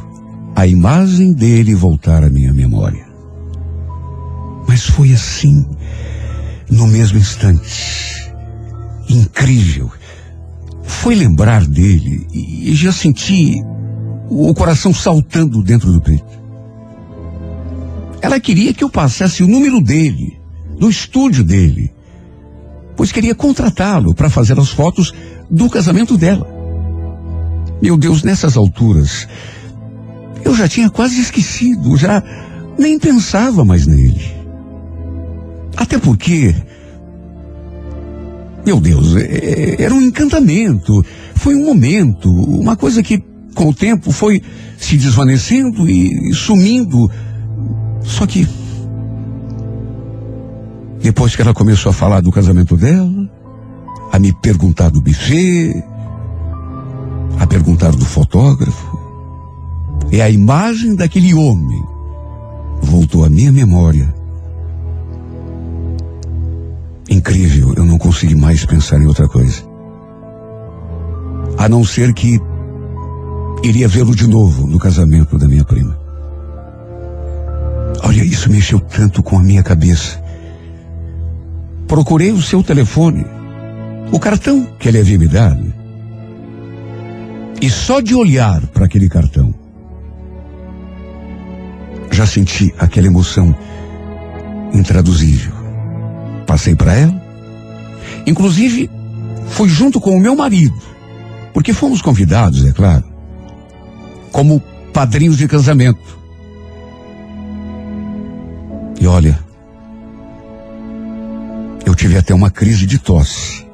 a 0.55 0.67
imagem 0.67 1.33
dele 1.33 1.75
voltar 1.75 2.23
à 2.23 2.29
minha 2.29 2.53
memória. 2.53 3.07
Mas 4.69 4.85
foi 4.85 5.13
assim, 5.13 5.67
no 6.71 6.87
mesmo 6.87 7.19
instante. 7.19 8.31
Incrível. 9.09 9.91
Foi 10.83 11.15
lembrar 11.15 11.65
dele 11.65 12.27
e 12.33 12.75
já 12.75 12.93
senti 12.93 13.63
o 14.29 14.53
coração 14.55 14.93
saltando 14.93 15.63
dentro 15.63 15.91
do 15.91 16.01
peito. 16.01 16.42
Ela 18.23 18.39
queria 18.39 18.73
que 18.73 18.85
eu 18.85 18.89
passasse 18.89 19.43
o 19.43 19.49
número 19.49 19.81
dele, 19.81 20.41
do 20.79 20.89
estúdio 20.89 21.43
dele, 21.43 21.93
pois 22.97 23.11
queria 23.11 23.35
contratá-lo 23.35 24.15
para 24.15 24.31
fazer 24.31 24.59
as 24.61 24.71
fotos 24.71 25.13
do 25.51 25.69
casamento 25.69 26.17
dela. 26.17 26.47
Meu 27.83 27.97
Deus, 27.97 28.23
nessas 28.23 28.57
alturas, 28.57 29.27
eu 30.45 30.55
já 30.55 30.69
tinha 30.69 30.89
quase 30.89 31.21
esquecido, 31.21 31.97
já 31.97 32.23
nem 32.79 32.97
pensava 32.97 33.65
mais 33.65 33.89
nele. 33.89 34.23
Até 35.77 35.99
porque, 35.99 36.55
meu 38.65 38.81
Deus, 38.81 39.17
é, 39.17 39.23
é, 39.23 39.83
era 39.83 39.93
um 39.93 40.01
encantamento, 40.01 41.05
foi 41.35 41.57
um 41.57 41.65
momento, 41.65 42.31
uma 42.31 42.77
coisa 42.77 43.03
que 43.03 43.21
com 43.53 43.71
o 43.71 43.75
tempo 43.75 44.13
foi 44.13 44.41
se 44.79 44.97
desvanecendo 44.97 45.91
e 45.91 46.33
sumindo 46.33 47.11
só 48.05 48.27
que 48.27 48.47
depois 51.03 51.35
que 51.35 51.43
ela 51.43 51.53
começou 51.53 51.91
a 51.91 51.93
falar 51.93 52.21
do 52.21 52.31
casamento 52.31 52.77
dela, 52.77 53.29
a 54.13 54.19
me 54.19 54.33
perguntar 54.33 54.91
do 54.91 55.01
buffet, 55.01 55.83
a 57.41 57.47
perguntar 57.47 57.91
do 57.91 58.05
fotógrafo, 58.05 58.99
e 60.13 60.21
a 60.21 60.31
imagem 60.31 60.95
daquele 60.95 61.35
homem 61.35 61.83
voltou 62.83 63.25
à 63.25 63.31
minha 63.31 63.51
memória. 63.51 64.15
Incrível, 67.11 67.75
eu 67.75 67.85
não 67.85 67.99
consegui 67.99 68.35
mais 68.35 68.65
pensar 68.65 69.01
em 69.01 69.07
outra 69.07 69.27
coisa. 69.27 69.63
A 71.59 71.69
não 71.69 71.85
ser 71.85 72.13
que 72.15 72.41
iria 73.63 73.89
vê-lo 73.89 74.15
de 74.15 74.27
novo 74.27 74.67
no 74.67 74.79
casamento 74.79 75.39
da 75.39 75.49
minha 75.49 75.65
prima. 75.65 76.02
Olha, 78.03 78.25
isso 78.25 78.51
mexeu 78.51 78.81
tanto 78.81 79.23
com 79.23 79.39
a 79.39 79.43
minha 79.43 79.63
cabeça. 79.63 80.23
Procurei 81.87 82.33
o 82.33 82.41
seu 82.41 82.63
telefone, 82.63 83.25
o 84.11 84.19
cartão 84.19 84.67
que 84.79 84.89
ele 84.89 84.99
havia 84.99 85.19
me 85.19 85.29
dado. 85.29 85.73
E 87.61 87.71
só 87.71 88.01
de 88.01 88.15
olhar 88.15 88.67
para 88.69 88.87
aquele 88.87 89.09
cartão, 89.09 89.55
já 92.11 92.27
senti 92.27 92.75
aquela 92.79 93.07
emoção 93.07 93.55
intraduzível. 94.73 95.53
Passei 96.47 96.75
para 96.75 96.95
ela. 96.95 97.23
Inclusive, 98.27 98.91
fui 99.49 99.69
junto 99.69 100.01
com 100.01 100.17
o 100.17 100.21
meu 100.21 100.35
marido, 100.35 100.77
porque 101.53 101.73
fomos 101.73 102.03
convidados, 102.03 102.65
é 102.65 102.73
claro, 102.73 103.05
como 104.31 104.61
padrinhos 104.93 105.37
de 105.37 105.47
casamento. 105.49 106.22
E 109.03 109.07
olha, 109.09 109.37
eu 111.85 111.93
tive 111.93 112.17
até 112.17 112.33
uma 112.33 112.53
crise 112.53 112.87
de 112.87 113.01
tosse. 113.01 113.67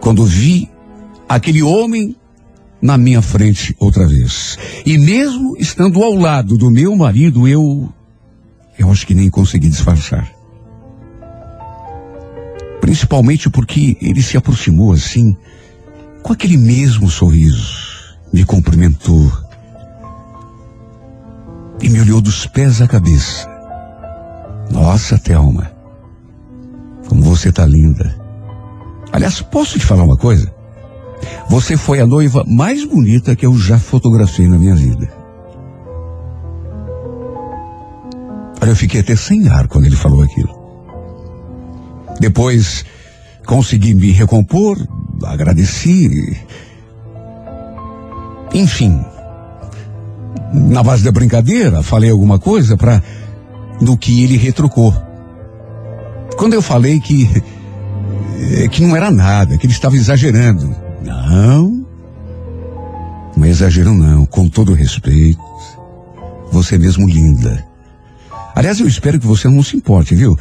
Quando 0.00 0.24
vi 0.24 0.68
aquele 1.28 1.62
homem 1.62 2.16
na 2.82 2.98
minha 2.98 3.22
frente 3.22 3.76
outra 3.78 4.04
vez. 4.04 4.58
E 4.84 4.98
mesmo 4.98 5.56
estando 5.60 6.02
ao 6.02 6.12
lado 6.12 6.58
do 6.58 6.72
meu 6.72 6.96
marido, 6.96 7.46
eu. 7.46 7.88
Eu 8.76 8.90
acho 8.90 9.06
que 9.06 9.14
nem 9.14 9.30
consegui 9.30 9.68
disfarçar. 9.68 10.28
Principalmente 12.80 13.48
porque 13.48 13.96
ele 14.02 14.22
se 14.24 14.36
aproximou 14.36 14.90
assim, 14.90 15.36
com 16.24 16.32
aquele 16.32 16.56
mesmo 16.56 17.08
sorriso, 17.08 18.16
me 18.32 18.44
cumprimentou 18.44 19.30
e 21.80 21.88
me 21.88 22.00
olhou 22.00 22.20
dos 22.20 22.44
pés 22.44 22.82
à 22.82 22.88
cabeça. 22.88 23.55
Nossa, 24.70 25.18
Thelma, 25.18 25.70
como 27.08 27.22
você 27.22 27.52
tá 27.52 27.64
linda. 27.64 28.14
Aliás, 29.12 29.40
posso 29.40 29.78
te 29.78 29.84
falar 29.84 30.04
uma 30.04 30.16
coisa? 30.16 30.52
Você 31.48 31.76
foi 31.76 32.00
a 32.00 32.06
noiva 32.06 32.44
mais 32.46 32.84
bonita 32.84 33.36
que 33.36 33.46
eu 33.46 33.56
já 33.56 33.78
fotografei 33.78 34.46
na 34.48 34.58
minha 34.58 34.74
vida. 34.74 35.08
Olha, 38.60 38.70
eu 38.70 38.76
fiquei 38.76 39.00
até 39.00 39.14
sem 39.14 39.48
ar 39.48 39.68
quando 39.68 39.86
ele 39.86 39.96
falou 39.96 40.22
aquilo. 40.22 40.54
Depois 42.18 42.84
consegui 43.46 43.94
me 43.94 44.10
recompor, 44.10 44.76
agradeci. 45.24 46.36
Enfim, 48.52 49.04
na 50.52 50.82
base 50.82 51.04
da 51.04 51.12
brincadeira, 51.12 51.82
falei 51.82 52.10
alguma 52.10 52.38
coisa 52.38 52.76
para 52.76 53.02
no 53.80 53.96
que 53.96 54.22
ele 54.22 54.36
retrucou. 54.36 54.94
Quando 56.36 56.54
eu 56.54 56.62
falei 56.62 57.00
que 57.00 57.28
eh, 58.38 58.68
que 58.68 58.82
não 58.82 58.94
era 58.94 59.10
nada, 59.10 59.56
que 59.56 59.66
ele 59.66 59.72
estava 59.72 59.96
exagerando. 59.96 60.74
Não, 61.02 61.86
não 63.36 63.44
é 63.44 63.48
exagero 63.48 63.94
não, 63.94 64.26
com 64.26 64.48
todo 64.48 64.74
respeito. 64.74 65.40
Você 66.52 66.76
é 66.76 66.78
mesmo 66.78 67.08
linda. 67.08 67.64
Aliás, 68.54 68.80
eu 68.80 68.86
espero 68.86 69.18
que 69.20 69.26
você 69.26 69.48
não 69.48 69.62
se 69.62 69.76
importe, 69.76 70.14
viu? 70.14 70.38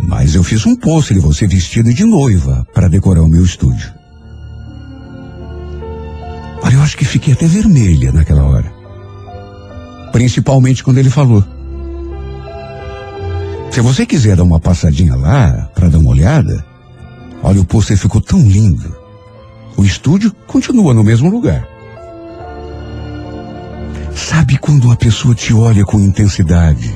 Mas 0.00 0.34
eu 0.34 0.42
fiz 0.42 0.66
um 0.66 0.76
post 0.76 1.14
de 1.14 1.20
você 1.20 1.46
vestida 1.46 1.92
de 1.92 2.04
noiva 2.04 2.66
para 2.74 2.88
decorar 2.88 3.22
o 3.22 3.28
meu 3.28 3.44
estúdio. 3.44 3.94
Olha, 6.62 6.74
eu 6.74 6.82
acho 6.82 6.96
que 6.96 7.04
fiquei 7.04 7.32
até 7.32 7.46
vermelha 7.46 8.12
naquela 8.12 8.42
hora. 8.42 8.72
Principalmente 10.10 10.82
quando 10.82 10.98
ele 10.98 11.10
falou. 11.10 11.44
Se 13.76 13.82
você 13.82 14.06
quiser 14.06 14.36
dar 14.36 14.42
uma 14.42 14.58
passadinha 14.58 15.14
lá 15.14 15.68
para 15.74 15.90
dar 15.90 15.98
uma 15.98 16.08
olhada, 16.08 16.64
olha, 17.42 17.60
o 17.60 17.64
pôster 17.66 17.94
ficou 17.98 18.22
tão 18.22 18.40
lindo. 18.40 18.96
O 19.76 19.84
estúdio 19.84 20.32
continua 20.46 20.94
no 20.94 21.04
mesmo 21.04 21.28
lugar. 21.28 21.68
Sabe 24.14 24.56
quando 24.56 24.90
a 24.90 24.96
pessoa 24.96 25.34
te 25.34 25.52
olha 25.52 25.84
com 25.84 26.00
intensidade? 26.00 26.90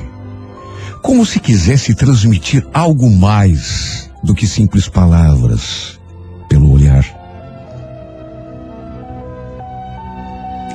Como 1.03 1.23
se 1.23 1.39
quisesse 1.39 1.93
transmitir 1.93 2.65
algo 2.73 3.11
mais 3.11 4.09
do 4.23 4.33
que 4.33 4.47
simples 4.47 4.89
palavras 4.89 5.99
pelo 6.49 6.71
olhar. 6.71 7.05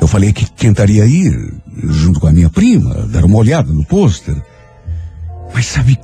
Eu 0.01 0.07
falei 0.07 0.33
que 0.33 0.49
tentaria 0.49 1.05
ir 1.05 1.53
junto 1.83 2.21
com 2.21 2.29
a 2.29 2.33
minha 2.33 2.49
prima, 2.49 2.95
dar 3.09 3.25
uma 3.25 3.38
olhada 3.38 3.73
no 3.73 3.85
pôster. 3.85 4.40
Mas 5.57 5.69
sabe, 5.69 5.99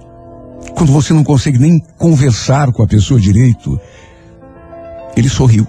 quando 0.74 0.90
você 0.90 1.12
não 1.12 1.22
consegue 1.22 1.58
nem 1.58 1.78
conversar 1.98 2.72
com 2.72 2.82
a 2.82 2.86
pessoa 2.86 3.20
direito, 3.20 3.78
ele 5.14 5.28
sorriu, 5.28 5.66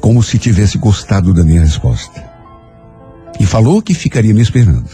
como 0.00 0.22
se 0.22 0.38
tivesse 0.38 0.78
gostado 0.78 1.34
da 1.34 1.44
minha 1.44 1.60
resposta. 1.60 2.24
E 3.38 3.44
falou 3.44 3.82
que 3.82 3.92
ficaria 3.92 4.32
me 4.32 4.40
esperando. 4.40 4.88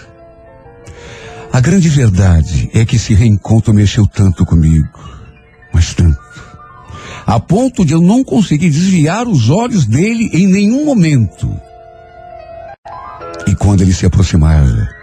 A 1.52 1.60
grande 1.60 1.88
verdade 1.88 2.68
é 2.74 2.84
que 2.84 2.96
esse 2.96 3.14
reencontro 3.14 3.72
mexeu 3.72 4.04
tanto 4.08 4.44
comigo, 4.44 4.88
mas 5.72 5.94
tanto, 5.94 6.18
a 7.24 7.38
ponto 7.38 7.84
de 7.84 7.92
eu 7.92 8.00
não 8.00 8.24
conseguir 8.24 8.68
desviar 8.68 9.28
os 9.28 9.48
olhos 9.48 9.86
dele 9.86 10.28
em 10.32 10.48
nenhum 10.48 10.84
momento. 10.84 11.48
E 13.46 13.54
quando 13.54 13.82
ele 13.82 13.94
se 13.94 14.04
aproximava, 14.04 14.97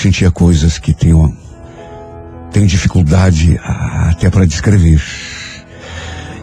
sentia 0.00 0.30
coisas 0.30 0.78
que 0.78 0.94
tenho, 0.94 1.36
tenho 2.50 2.66
dificuldade 2.66 3.60
até 3.62 4.30
para 4.30 4.46
descrever. 4.46 5.02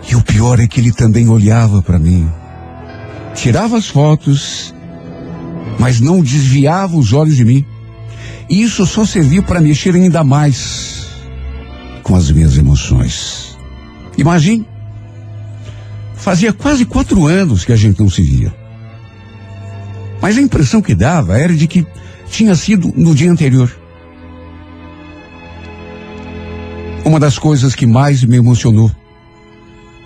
E 0.09 0.15
o 0.15 0.21
pior 0.21 0.59
é 0.59 0.67
que 0.67 0.79
ele 0.79 0.91
também 0.91 1.27
olhava 1.27 1.81
para 1.81 1.97
mim. 1.97 2.29
Tirava 3.33 3.77
as 3.77 3.87
fotos, 3.87 4.73
mas 5.79 5.99
não 5.99 6.21
desviava 6.21 6.95
os 6.95 7.13
olhos 7.13 7.35
de 7.35 7.43
mim. 7.43 7.65
E 8.49 8.61
isso 8.61 8.85
só 8.85 9.05
serviu 9.05 9.43
para 9.43 9.59
mexer 9.59 9.93
ainda 9.95 10.23
mais 10.23 11.07
com 12.03 12.15
as 12.15 12.31
minhas 12.31 12.57
emoções. 12.57 13.57
Imagine, 14.17 14.65
fazia 16.15 16.53
quase 16.53 16.85
quatro 16.85 17.25
anos 17.25 17.65
que 17.65 17.73
a 17.73 17.75
gente 17.75 17.99
não 17.99 18.09
se 18.09 18.21
via. 18.21 18.53
Mas 20.21 20.37
a 20.37 20.41
impressão 20.41 20.81
que 20.81 20.95
dava 20.95 21.37
era 21.37 21.53
de 21.53 21.67
que 21.67 21.85
tinha 22.29 22.55
sido 22.55 22.93
no 22.95 23.15
dia 23.15 23.31
anterior. 23.31 23.71
Uma 27.03 27.19
das 27.19 27.39
coisas 27.39 27.73
que 27.73 27.85
mais 27.85 28.23
me 28.23 28.37
emocionou 28.37 28.91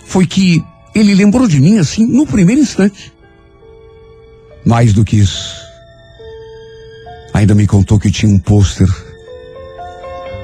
foi 0.06 0.26
que 0.26 0.64
ele 0.94 1.16
lembrou 1.16 1.48
de 1.48 1.60
mim 1.60 1.78
assim 1.78 2.06
no 2.06 2.28
primeiro 2.28 2.62
instante. 2.62 3.12
Mais 4.64 4.94
do 4.94 5.04
que 5.04 5.18
isso, 5.18 5.56
ainda 7.34 7.56
me 7.56 7.66
contou 7.66 8.00
que 8.00 8.12
tinha 8.12 8.32
um 8.32 8.38
pôster 8.38 8.88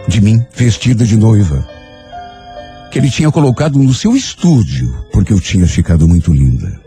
de 0.08 0.20
mim 0.20 0.44
vestida 0.56 1.06
de 1.06 1.16
noiva, 1.16 1.68
que 2.92 2.98
ele 2.98 3.12
tinha 3.12 3.32
colocado 3.32 3.78
no 3.78 3.94
seu 3.94 4.16
estúdio 4.16 5.06
porque 5.12 5.32
eu 5.32 5.40
tinha 5.40 5.68
ficado 5.68 6.08
muito 6.08 6.34
linda. 6.34 6.82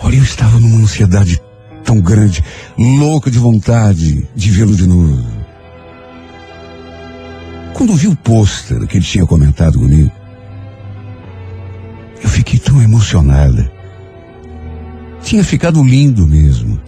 Olha, 0.00 0.16
eu 0.16 0.22
estava 0.24 0.58
numa 0.58 0.82
ansiedade 0.82 1.40
tão 1.84 2.00
grande, 2.00 2.42
louca 2.78 3.30
de 3.30 3.38
vontade 3.38 4.26
de 4.34 4.50
vê-lo 4.50 4.74
de 4.74 4.86
novo. 4.86 5.42
Quando 7.74 7.94
vi 7.94 8.08
o 8.08 8.16
pôster 8.16 8.86
que 8.86 8.98
ele 8.98 9.04
tinha 9.04 9.26
comentado 9.26 9.78
comigo, 9.78 10.10
eu 12.22 12.28
fiquei 12.28 12.58
tão 12.58 12.80
emocionada. 12.80 13.70
Tinha 15.22 15.42
ficado 15.42 15.82
lindo 15.82 16.26
mesmo. 16.26 16.80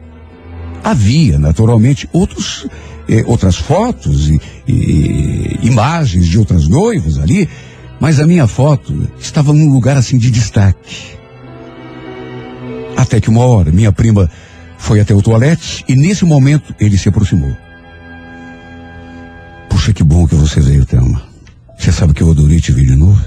Havia, 0.82 1.38
naturalmente, 1.38 2.08
outros, 2.12 2.66
eh, 3.08 3.24
outras 3.26 3.56
fotos 3.56 4.28
e, 4.28 4.40
e 4.68 5.58
imagens 5.62 6.28
de 6.28 6.38
outras 6.38 6.68
noivas 6.68 7.18
ali, 7.18 7.48
mas 7.98 8.20
a 8.20 8.26
minha 8.26 8.46
foto 8.46 9.08
estava 9.18 9.52
num 9.52 9.72
lugar 9.72 9.96
assim 9.96 10.18
de 10.18 10.30
destaque. 10.30 11.14
Até 12.96 13.20
que 13.20 13.30
uma 13.30 13.44
hora, 13.44 13.72
minha 13.72 13.92
prima 13.92 14.30
foi 14.84 15.00
até 15.00 15.14
o 15.14 15.22
toalete 15.22 15.82
e 15.88 15.96
nesse 15.96 16.26
momento 16.26 16.74
ele 16.78 16.98
se 16.98 17.08
aproximou. 17.08 17.56
Puxa, 19.70 19.94
que 19.94 20.04
bom 20.04 20.28
que 20.28 20.34
você 20.34 20.60
veio, 20.60 20.84
Thelma. 20.84 21.22
Você 21.78 21.90
sabe 21.90 22.12
que 22.12 22.22
eu 22.22 22.30
adorei 22.30 22.60
te 22.60 22.70
ver 22.70 22.84
de 22.84 22.94
novo? 22.94 23.24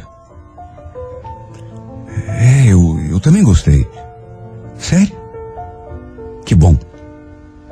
É, 2.27 2.67
eu, 2.67 2.99
eu 3.09 3.19
também 3.19 3.43
gostei. 3.43 3.87
Sério? 4.77 5.11
Que 6.45 6.53
bom. 6.53 6.77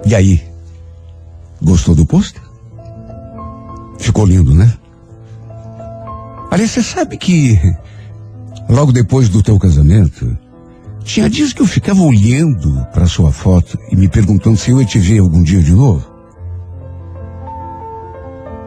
E 0.03 0.15
aí? 0.15 0.43
Gostou 1.61 1.93
do 1.93 2.07
pôster? 2.07 2.41
Ficou 3.99 4.25
lindo, 4.25 4.53
né? 4.55 4.73
Aliás, 6.49 6.71
você 6.71 6.81
sabe 6.81 7.17
que 7.17 7.59
logo 8.67 8.91
depois 8.91 9.29
do 9.29 9.43
teu 9.43 9.59
casamento, 9.59 10.35
tinha 11.05 11.29
dias 11.29 11.53
que 11.53 11.61
eu 11.61 11.67
ficava 11.67 12.01
olhando 12.01 12.85
para 12.91 13.05
sua 13.05 13.31
foto 13.31 13.79
e 13.91 13.95
me 13.95 14.09
perguntando 14.09 14.57
se 14.57 14.71
eu 14.71 14.81
ia 14.81 14.87
te 14.87 14.97
ver 14.97 15.19
algum 15.19 15.43
dia 15.43 15.61
de 15.61 15.71
novo. 15.71 16.03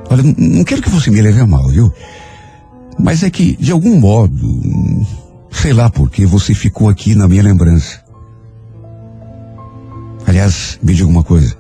Olha, 0.09 0.23
não 0.39 0.65
quero 0.65 0.81
que 0.81 0.89
você 0.89 1.11
me 1.11 1.21
leve 1.21 1.41
a 1.41 1.47
mal, 1.47 1.69
viu? 1.69 1.93
Mas 2.99 3.25
é 3.25 3.31
que, 3.31 3.57
de 3.57 3.73
algum 3.73 3.99
modo, 3.99 4.63
sei 5.51 5.73
lá 5.73 5.91
por 5.91 6.09
que 6.09 6.25
você 6.25 6.55
ficou 6.55 6.89
aqui 6.89 7.15
na 7.15 7.29
minha 7.29 7.43
lembrança. 7.43 8.01
Aliás, 10.25 10.79
me 10.81 10.95
diga 10.95 11.09
uma 11.09 11.25
coisa. 11.25 11.57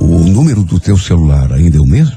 O, 0.00 0.16
o 0.16 0.26
número 0.28 0.64
do 0.64 0.80
teu 0.80 0.96
celular 0.96 1.52
ainda 1.52 1.76
é 1.76 1.80
o 1.80 1.86
mesmo? 1.86 2.16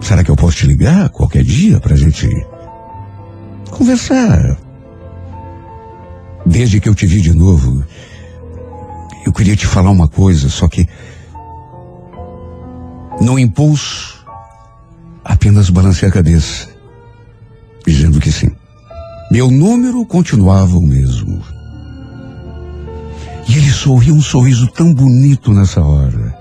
Será 0.00 0.22
que 0.22 0.30
eu 0.30 0.36
posso 0.36 0.58
te 0.58 0.66
ligar 0.66 1.08
qualquer 1.08 1.42
dia 1.42 1.80
pra 1.80 1.96
gente 1.96 2.28
conversar? 3.70 4.58
Desde 6.44 6.80
que 6.80 6.88
eu 6.88 6.94
te 6.94 7.06
vi 7.06 7.20
de 7.20 7.32
novo, 7.32 7.84
eu 9.24 9.32
queria 9.32 9.56
te 9.56 9.66
falar 9.66 9.90
uma 9.90 10.08
coisa, 10.08 10.48
só 10.48 10.68
que 10.68 10.88
no 13.20 13.38
impulso, 13.38 14.24
apenas 15.24 15.70
balancei 15.70 16.08
a 16.08 16.12
cabeça, 16.12 16.68
dizendo 17.86 18.20
que 18.20 18.30
sim. 18.30 18.50
Meu 19.30 19.50
número 19.50 20.04
continuava 20.06 20.76
o 20.76 20.82
mesmo. 20.82 21.42
E 23.48 23.56
ele 23.56 23.70
sorriu 23.70 24.14
um 24.14 24.22
sorriso 24.22 24.68
tão 24.68 24.92
bonito 24.92 25.52
nessa 25.52 25.80
hora. 25.80 26.36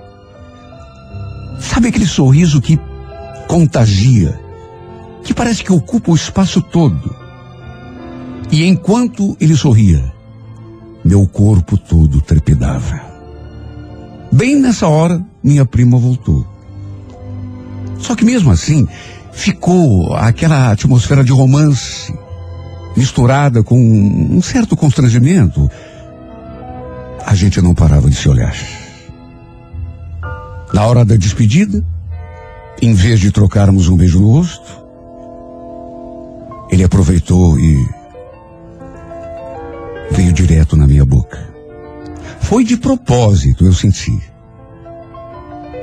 Sabe 1.60 1.88
aquele 1.88 2.06
sorriso 2.06 2.62
que 2.62 2.80
contagia, 3.48 4.40
que 5.26 5.34
parece 5.34 5.64
que 5.64 5.74
ocupa 5.74 6.12
o 6.12 6.16
espaço 6.16 6.62
todo. 6.62 7.14
E 8.52 8.64
enquanto 8.64 9.36
ele 9.42 9.56
sorria, 9.56 10.14
meu 11.04 11.28
corpo 11.28 11.78
todo 11.78 12.22
trepidava. 12.22 13.02
Bem 14.32 14.56
nessa 14.60 14.88
hora, 14.88 15.20
minha 15.44 15.66
prima 15.66 15.98
voltou. 15.98 16.46
Só 17.98 18.16
que 18.16 18.24
mesmo 18.24 18.52
assim, 18.52 18.88
ficou 19.32 20.16
aquela 20.16 20.72
atmosfera 20.72 21.24
de 21.24 21.32
romance, 21.32 22.14
misturada 22.96 23.64
com 23.64 23.80
um 23.80 24.42
certo 24.44 24.78
constrangimento. 24.78 25.70
A 27.26 27.34
gente 27.34 27.60
não 27.62 27.74
parava 27.74 28.10
de 28.12 28.16
se 28.16 28.30
olhar. 28.30 28.56
Na 30.72 30.86
hora 30.86 31.04
da 31.04 31.16
despedida, 31.16 31.84
em 32.80 32.94
vez 32.94 33.20
de 33.20 33.32
trocarmos 33.32 33.88
um 33.88 33.98
beijo 33.98 34.20
no 34.20 34.32
rosto, 34.34 34.85
ele 36.76 36.84
aproveitou 36.84 37.58
e 37.58 37.88
veio 40.12 40.34
direto 40.34 40.76
na 40.76 40.86
minha 40.86 41.06
boca. 41.06 41.40
Foi 42.42 42.64
de 42.64 42.76
propósito, 42.76 43.66
eu 43.66 43.74
senti. 43.74 44.18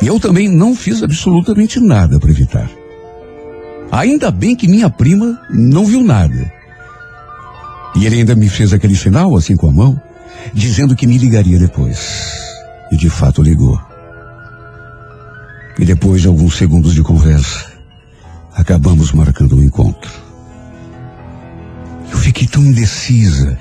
E 0.02 0.06
eu 0.06 0.20
também 0.20 0.48
não 0.48 0.76
fiz 0.76 1.02
absolutamente 1.02 1.80
nada 1.80 2.20
para 2.20 2.30
evitar. 2.30 2.70
Ainda 3.90 4.30
bem 4.30 4.54
que 4.54 4.68
minha 4.68 4.90
prima 4.90 5.40
não 5.50 5.86
viu 5.86 6.02
nada. 6.02 6.52
E 7.96 8.04
ele 8.06 8.16
ainda 8.16 8.34
me 8.34 8.48
fez 8.48 8.72
aquele 8.72 8.94
sinal, 8.94 9.34
assim 9.36 9.56
com 9.56 9.68
a 9.68 9.72
mão, 9.72 10.00
dizendo 10.52 10.94
que 10.94 11.06
me 11.06 11.16
ligaria 11.18 11.58
depois. 11.58 12.32
E 12.90 12.96
de 12.96 13.08
fato 13.08 13.42
ligou. 13.42 13.80
E 15.78 15.84
depois 15.84 16.20
de 16.20 16.28
alguns 16.28 16.56
segundos 16.56 16.94
de 16.94 17.02
conversa, 17.02 17.72
acabamos 18.54 19.12
marcando 19.12 19.54
o 19.54 19.58
um 19.58 19.62
encontro. 19.62 20.21
Tão 22.52 22.62
indecisa 22.62 23.58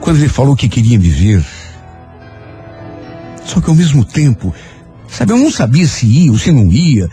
quando 0.00 0.18
ele 0.18 0.28
falou 0.28 0.56
que 0.56 0.68
queria 0.68 0.98
me 0.98 1.08
ver. 1.08 1.44
Só 3.44 3.60
que 3.60 3.70
ao 3.70 3.76
mesmo 3.76 4.04
tempo, 4.04 4.54
sabe, 5.08 5.32
eu 5.32 5.38
não 5.38 5.50
sabia 5.50 5.86
se 5.86 6.06
ia 6.06 6.32
ou 6.32 6.38
se 6.38 6.50
não 6.50 6.72
ia, 6.72 7.08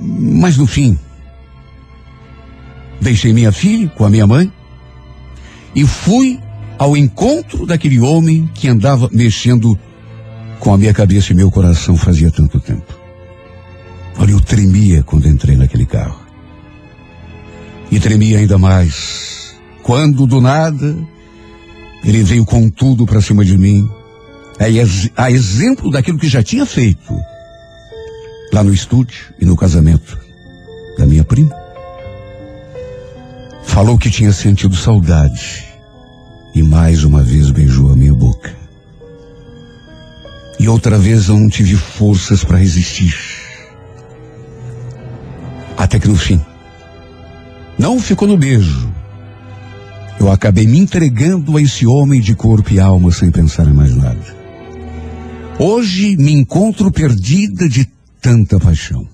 mas 0.00 0.56
no 0.56 0.66
fim, 0.66 0.98
deixei 3.00 3.32
minha 3.32 3.50
filha 3.50 3.88
com 3.88 4.04
a 4.04 4.10
minha 4.10 4.26
mãe 4.26 4.52
e 5.74 5.86
fui 5.86 6.40
ao 6.78 6.96
encontro 6.96 7.66
daquele 7.66 8.00
homem 8.00 8.48
que 8.54 8.68
andava 8.68 9.08
mexendo 9.12 9.78
com 10.58 10.74
a 10.74 10.78
minha 10.78 10.94
cabeça 10.94 11.32
e 11.32 11.36
meu 11.36 11.50
coração 11.50 11.96
fazia 11.96 12.30
tanto 12.30 12.60
tempo. 12.60 12.98
Olha, 14.16 14.32
eu 14.32 14.40
tremia 14.40 15.02
quando 15.04 15.28
entrei 15.28 15.56
naquele 15.56 15.86
carro. 15.86 16.20
E 17.90 17.98
tremia 17.98 18.38
ainda 18.38 18.58
mais 18.58 19.27
quando 19.88 20.26
do 20.26 20.38
nada 20.38 20.94
ele 22.04 22.22
veio 22.22 22.44
com 22.44 22.68
tudo 22.68 23.06
para 23.06 23.22
cima 23.22 23.42
de 23.42 23.56
mim, 23.56 23.90
a 25.16 25.30
exemplo 25.30 25.90
daquilo 25.90 26.18
que 26.18 26.28
já 26.28 26.42
tinha 26.42 26.66
feito 26.66 27.18
lá 28.52 28.62
no 28.62 28.74
estúdio 28.74 29.32
e 29.40 29.46
no 29.46 29.56
casamento 29.56 30.18
da 30.98 31.06
minha 31.06 31.24
prima. 31.24 31.56
Falou 33.62 33.96
que 33.96 34.10
tinha 34.10 34.30
sentido 34.30 34.76
saudade 34.76 35.64
e 36.54 36.62
mais 36.62 37.02
uma 37.02 37.22
vez 37.22 37.50
beijou 37.50 37.90
a 37.90 37.96
minha 37.96 38.12
boca. 38.12 38.54
E 40.60 40.68
outra 40.68 40.98
vez 40.98 41.28
eu 41.28 41.38
não 41.38 41.48
tive 41.48 41.76
forças 41.76 42.44
para 42.44 42.58
resistir. 42.58 43.16
Até 45.78 45.98
que 45.98 46.08
no 46.08 46.16
fim, 46.16 46.44
não 47.78 47.98
ficou 47.98 48.28
no 48.28 48.36
beijo. 48.36 48.97
Eu 50.18 50.30
acabei 50.30 50.66
me 50.66 50.78
entregando 50.78 51.56
a 51.56 51.62
esse 51.62 51.86
homem 51.86 52.20
de 52.20 52.34
corpo 52.34 52.72
e 52.72 52.80
alma 52.80 53.12
sem 53.12 53.30
pensar 53.30 53.66
em 53.66 53.72
mais 53.72 53.94
nada. 53.94 54.36
Hoje 55.58 56.16
me 56.16 56.32
encontro 56.32 56.90
perdida 56.90 57.68
de 57.68 57.88
tanta 58.20 58.58
paixão. 58.58 59.06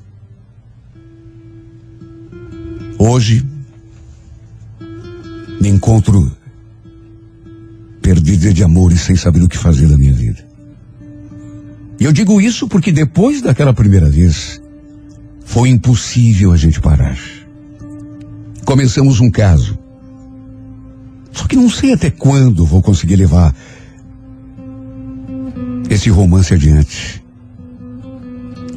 Hoje 2.99 3.45
me 5.61 5.69
encontro 5.69 6.35
perdida 8.01 8.53
de 8.53 8.63
amor 8.63 8.93
e 8.93 8.99
sem 8.99 9.17
saber 9.17 9.43
o 9.43 9.49
que 9.49 9.59
fazer 9.59 9.89
da 9.89 9.97
minha 9.97 10.13
vida. 10.13 10.45
E 11.99 12.05
eu 12.05 12.13
digo 12.13 12.41
isso 12.41 12.67
porque 12.67 12.93
depois 12.93 13.41
daquela 13.41 13.73
primeira 13.73 14.11
vez, 14.11 14.61
foi 15.45 15.69
impossível 15.69 16.53
a 16.53 16.57
gente 16.57 16.81
parar. 16.81 17.19
Começamos 18.65 19.21
um 19.21 19.31
caso. 19.31 19.84
Só 21.35 21.47
que 21.47 21.57
não 21.57 21.69
sei 21.69 21.93
até 21.93 22.11
quando 22.11 22.65
vou 22.65 22.81
conseguir 22.81 23.17
levar 23.17 23.55
esse 25.91 26.09
romance 26.09 26.55
adiante. 26.55 27.23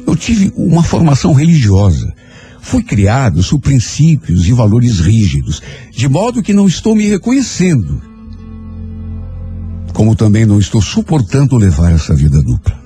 Eu 0.06 0.16
tive 0.16 0.52
uma 0.56 0.82
formação 0.82 1.32
religiosa. 1.32 2.12
Fui 2.60 2.82
criado 2.82 3.42
sob 3.42 3.62
princípios 3.62 4.46
e 4.46 4.52
valores 4.52 4.98
rígidos, 4.98 5.62
de 5.90 6.08
modo 6.08 6.42
que 6.42 6.52
não 6.52 6.66
estou 6.66 6.94
me 6.94 7.06
reconhecendo. 7.06 8.02
Como 9.94 10.16
também 10.16 10.44
não 10.44 10.58
estou 10.58 10.82
suportando 10.82 11.56
levar 11.56 11.92
essa 11.92 12.14
vida 12.14 12.42
dupla. 12.42 12.78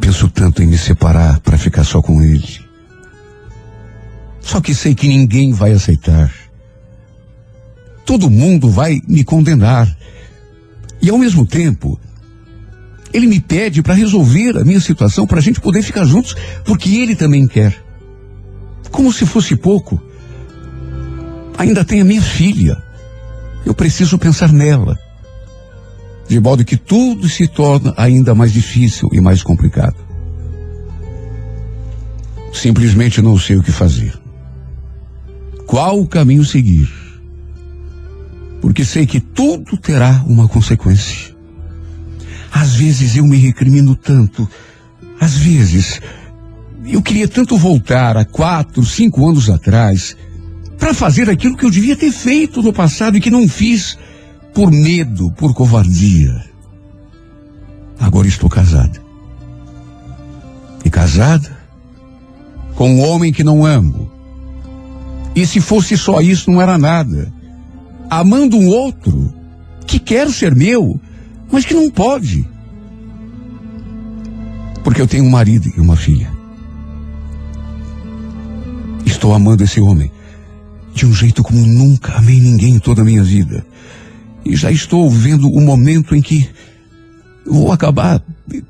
Penso 0.00 0.28
tanto 0.30 0.62
em 0.62 0.66
me 0.66 0.78
separar 0.78 1.38
para 1.40 1.58
ficar 1.58 1.84
só 1.84 2.00
com 2.00 2.22
ele. 2.22 2.60
Só 4.40 4.60
que 4.60 4.74
sei 4.74 4.94
que 4.94 5.06
ninguém 5.06 5.52
vai 5.52 5.72
aceitar. 5.72 6.47
Todo 8.08 8.30
mundo 8.30 8.70
vai 8.70 9.02
me 9.06 9.22
condenar. 9.22 9.86
E 11.02 11.10
ao 11.10 11.18
mesmo 11.18 11.44
tempo, 11.44 12.00
ele 13.12 13.26
me 13.26 13.38
pede 13.38 13.82
para 13.82 13.92
resolver 13.92 14.56
a 14.56 14.64
minha 14.64 14.80
situação, 14.80 15.26
para 15.26 15.40
a 15.40 15.42
gente 15.42 15.60
poder 15.60 15.82
ficar 15.82 16.06
juntos, 16.06 16.34
porque 16.64 16.88
ele 16.88 17.14
também 17.14 17.46
quer. 17.46 17.76
Como 18.90 19.12
se 19.12 19.26
fosse 19.26 19.54
pouco. 19.56 20.00
Ainda 21.58 21.84
tem 21.84 22.00
a 22.00 22.04
minha 22.04 22.22
filha. 22.22 22.82
Eu 23.66 23.74
preciso 23.74 24.16
pensar 24.16 24.54
nela. 24.54 24.98
De 26.26 26.40
modo 26.40 26.64
que 26.64 26.78
tudo 26.78 27.28
se 27.28 27.46
torna 27.46 27.92
ainda 27.94 28.34
mais 28.34 28.54
difícil 28.54 29.10
e 29.12 29.20
mais 29.20 29.42
complicado. 29.42 29.96
Simplesmente 32.54 33.20
não 33.20 33.38
sei 33.38 33.56
o 33.56 33.62
que 33.62 33.70
fazer. 33.70 34.18
Qual 35.66 36.00
o 36.00 36.08
caminho 36.08 36.42
seguir? 36.42 37.07
Porque 38.60 38.84
sei 38.84 39.06
que 39.06 39.20
tudo 39.20 39.76
terá 39.76 40.24
uma 40.26 40.48
consequência. 40.48 41.36
Às 42.50 42.74
vezes 42.74 43.16
eu 43.16 43.24
me 43.24 43.36
recrimino 43.36 43.94
tanto. 43.94 44.48
Às 45.20 45.36
vezes 45.36 46.00
eu 46.84 47.02
queria 47.02 47.28
tanto 47.28 47.56
voltar 47.56 48.16
a 48.16 48.24
quatro, 48.24 48.84
cinco 48.84 49.28
anos 49.28 49.50
atrás 49.50 50.16
para 50.78 50.94
fazer 50.94 51.28
aquilo 51.28 51.56
que 51.56 51.64
eu 51.64 51.70
devia 51.70 51.96
ter 51.96 52.10
feito 52.10 52.62
no 52.62 52.72
passado 52.72 53.16
e 53.16 53.20
que 53.20 53.30
não 53.30 53.48
fiz 53.48 53.98
por 54.54 54.70
medo, 54.70 55.30
por 55.32 55.52
covardia. 55.54 56.44
Agora 57.98 58.28
estou 58.28 58.48
casada. 58.48 59.00
E 60.84 60.90
casada 60.90 61.58
com 62.74 62.94
um 62.94 63.08
homem 63.08 63.32
que 63.32 63.42
não 63.42 63.66
amo. 63.66 64.10
E 65.34 65.44
se 65.46 65.60
fosse 65.60 65.96
só 65.96 66.20
isso, 66.20 66.50
não 66.50 66.62
era 66.62 66.78
nada. 66.78 67.32
Amando 68.10 68.56
um 68.56 68.68
outro 68.68 69.32
que 69.86 69.98
quer 69.98 70.30
ser 70.30 70.54
meu, 70.54 71.00
mas 71.50 71.64
que 71.64 71.74
não 71.74 71.90
pode. 71.90 72.46
Porque 74.82 75.00
eu 75.00 75.06
tenho 75.06 75.24
um 75.24 75.30
marido 75.30 75.70
e 75.76 75.80
uma 75.80 75.96
filha. 75.96 76.30
Estou 79.04 79.34
amando 79.34 79.64
esse 79.64 79.80
homem 79.80 80.10
de 80.94 81.06
um 81.06 81.12
jeito 81.12 81.42
como 81.42 81.64
nunca 81.66 82.14
amei 82.14 82.40
ninguém 82.40 82.74
em 82.74 82.78
toda 82.78 83.02
a 83.02 83.04
minha 83.04 83.22
vida. 83.22 83.64
E 84.44 84.56
já 84.56 84.70
estou 84.70 85.10
vendo 85.10 85.48
o 85.48 85.60
momento 85.60 86.14
em 86.14 86.22
que 86.22 86.48
vou 87.44 87.72
acabar 87.72 88.22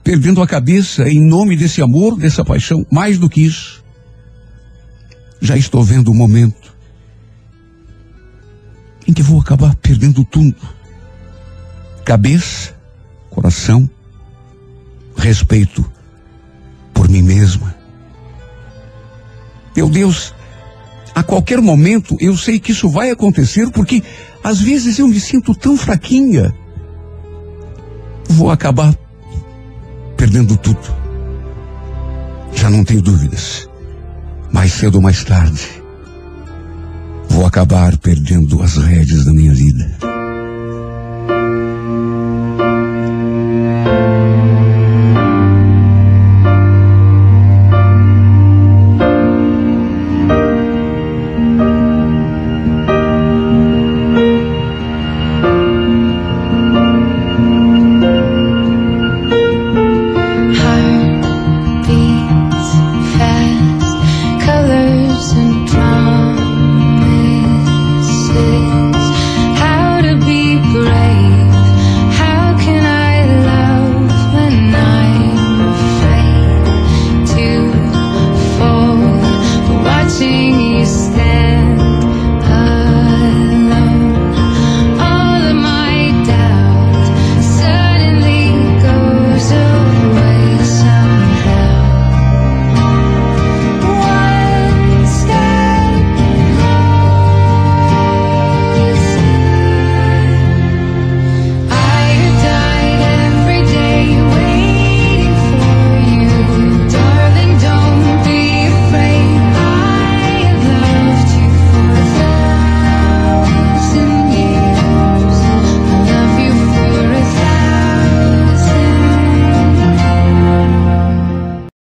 perdendo 0.03 0.43
a 0.43 0.47
cabeça 0.47 1.09
em 1.09 1.21
nome 1.21 1.57
desse 1.57 1.81
amor, 1.81 2.19
dessa 2.19 2.45
paixão. 2.45 2.85
Mais 2.91 3.19
do 3.19 3.29
que 3.29 3.43
isso, 3.45 3.83
já 5.41 5.57
estou 5.57 5.83
vendo 5.83 6.11
o 6.11 6.15
momento 6.15 6.75
em 9.09 9.13
que 9.13 9.23
vou 9.23 9.41
acabar 9.41 9.75
perdendo 9.77 10.23
tudo 10.23 10.55
cabeça, 12.05 12.75
coração, 13.29 13.89
respeito 15.17 15.85
por 16.95 17.09
mim 17.09 17.21
mesma. 17.21 17.75
Meu 19.77 19.91
Deus, 19.91 20.35
a 21.15 21.23
qualquer 21.23 21.61
momento 21.61 22.17
eu 22.19 22.37
sei 22.37 22.59
que 22.59 22.73
isso 22.73 22.89
vai 22.89 23.11
acontecer 23.11 23.71
porque 23.71 24.03
às 24.43 24.61
vezes 24.61 24.99
eu 24.99 25.07
me 25.07 25.21
sinto 25.21 25.55
tão 25.55 25.77
fraquinha. 25.77 26.55
Vou 28.29 28.51
acabar 28.51 28.97
perdendo 30.17 30.57
tudo. 30.57 30.97
Já 32.55 32.71
não 32.71 32.85
tenho 32.85 33.03
dúvidas. 33.03 33.69
Mais 34.51 34.73
cedo 34.73 34.95
ou 34.95 35.03
mais 35.03 35.23
tarde, 35.25 35.78
vou 37.39 37.47
acabar 37.47 37.97
perdendo 37.99 38.61
as 38.61 38.77
rédeas 38.77 39.25
da 39.25 39.33
minha 39.33 39.55
vida. 39.55 39.89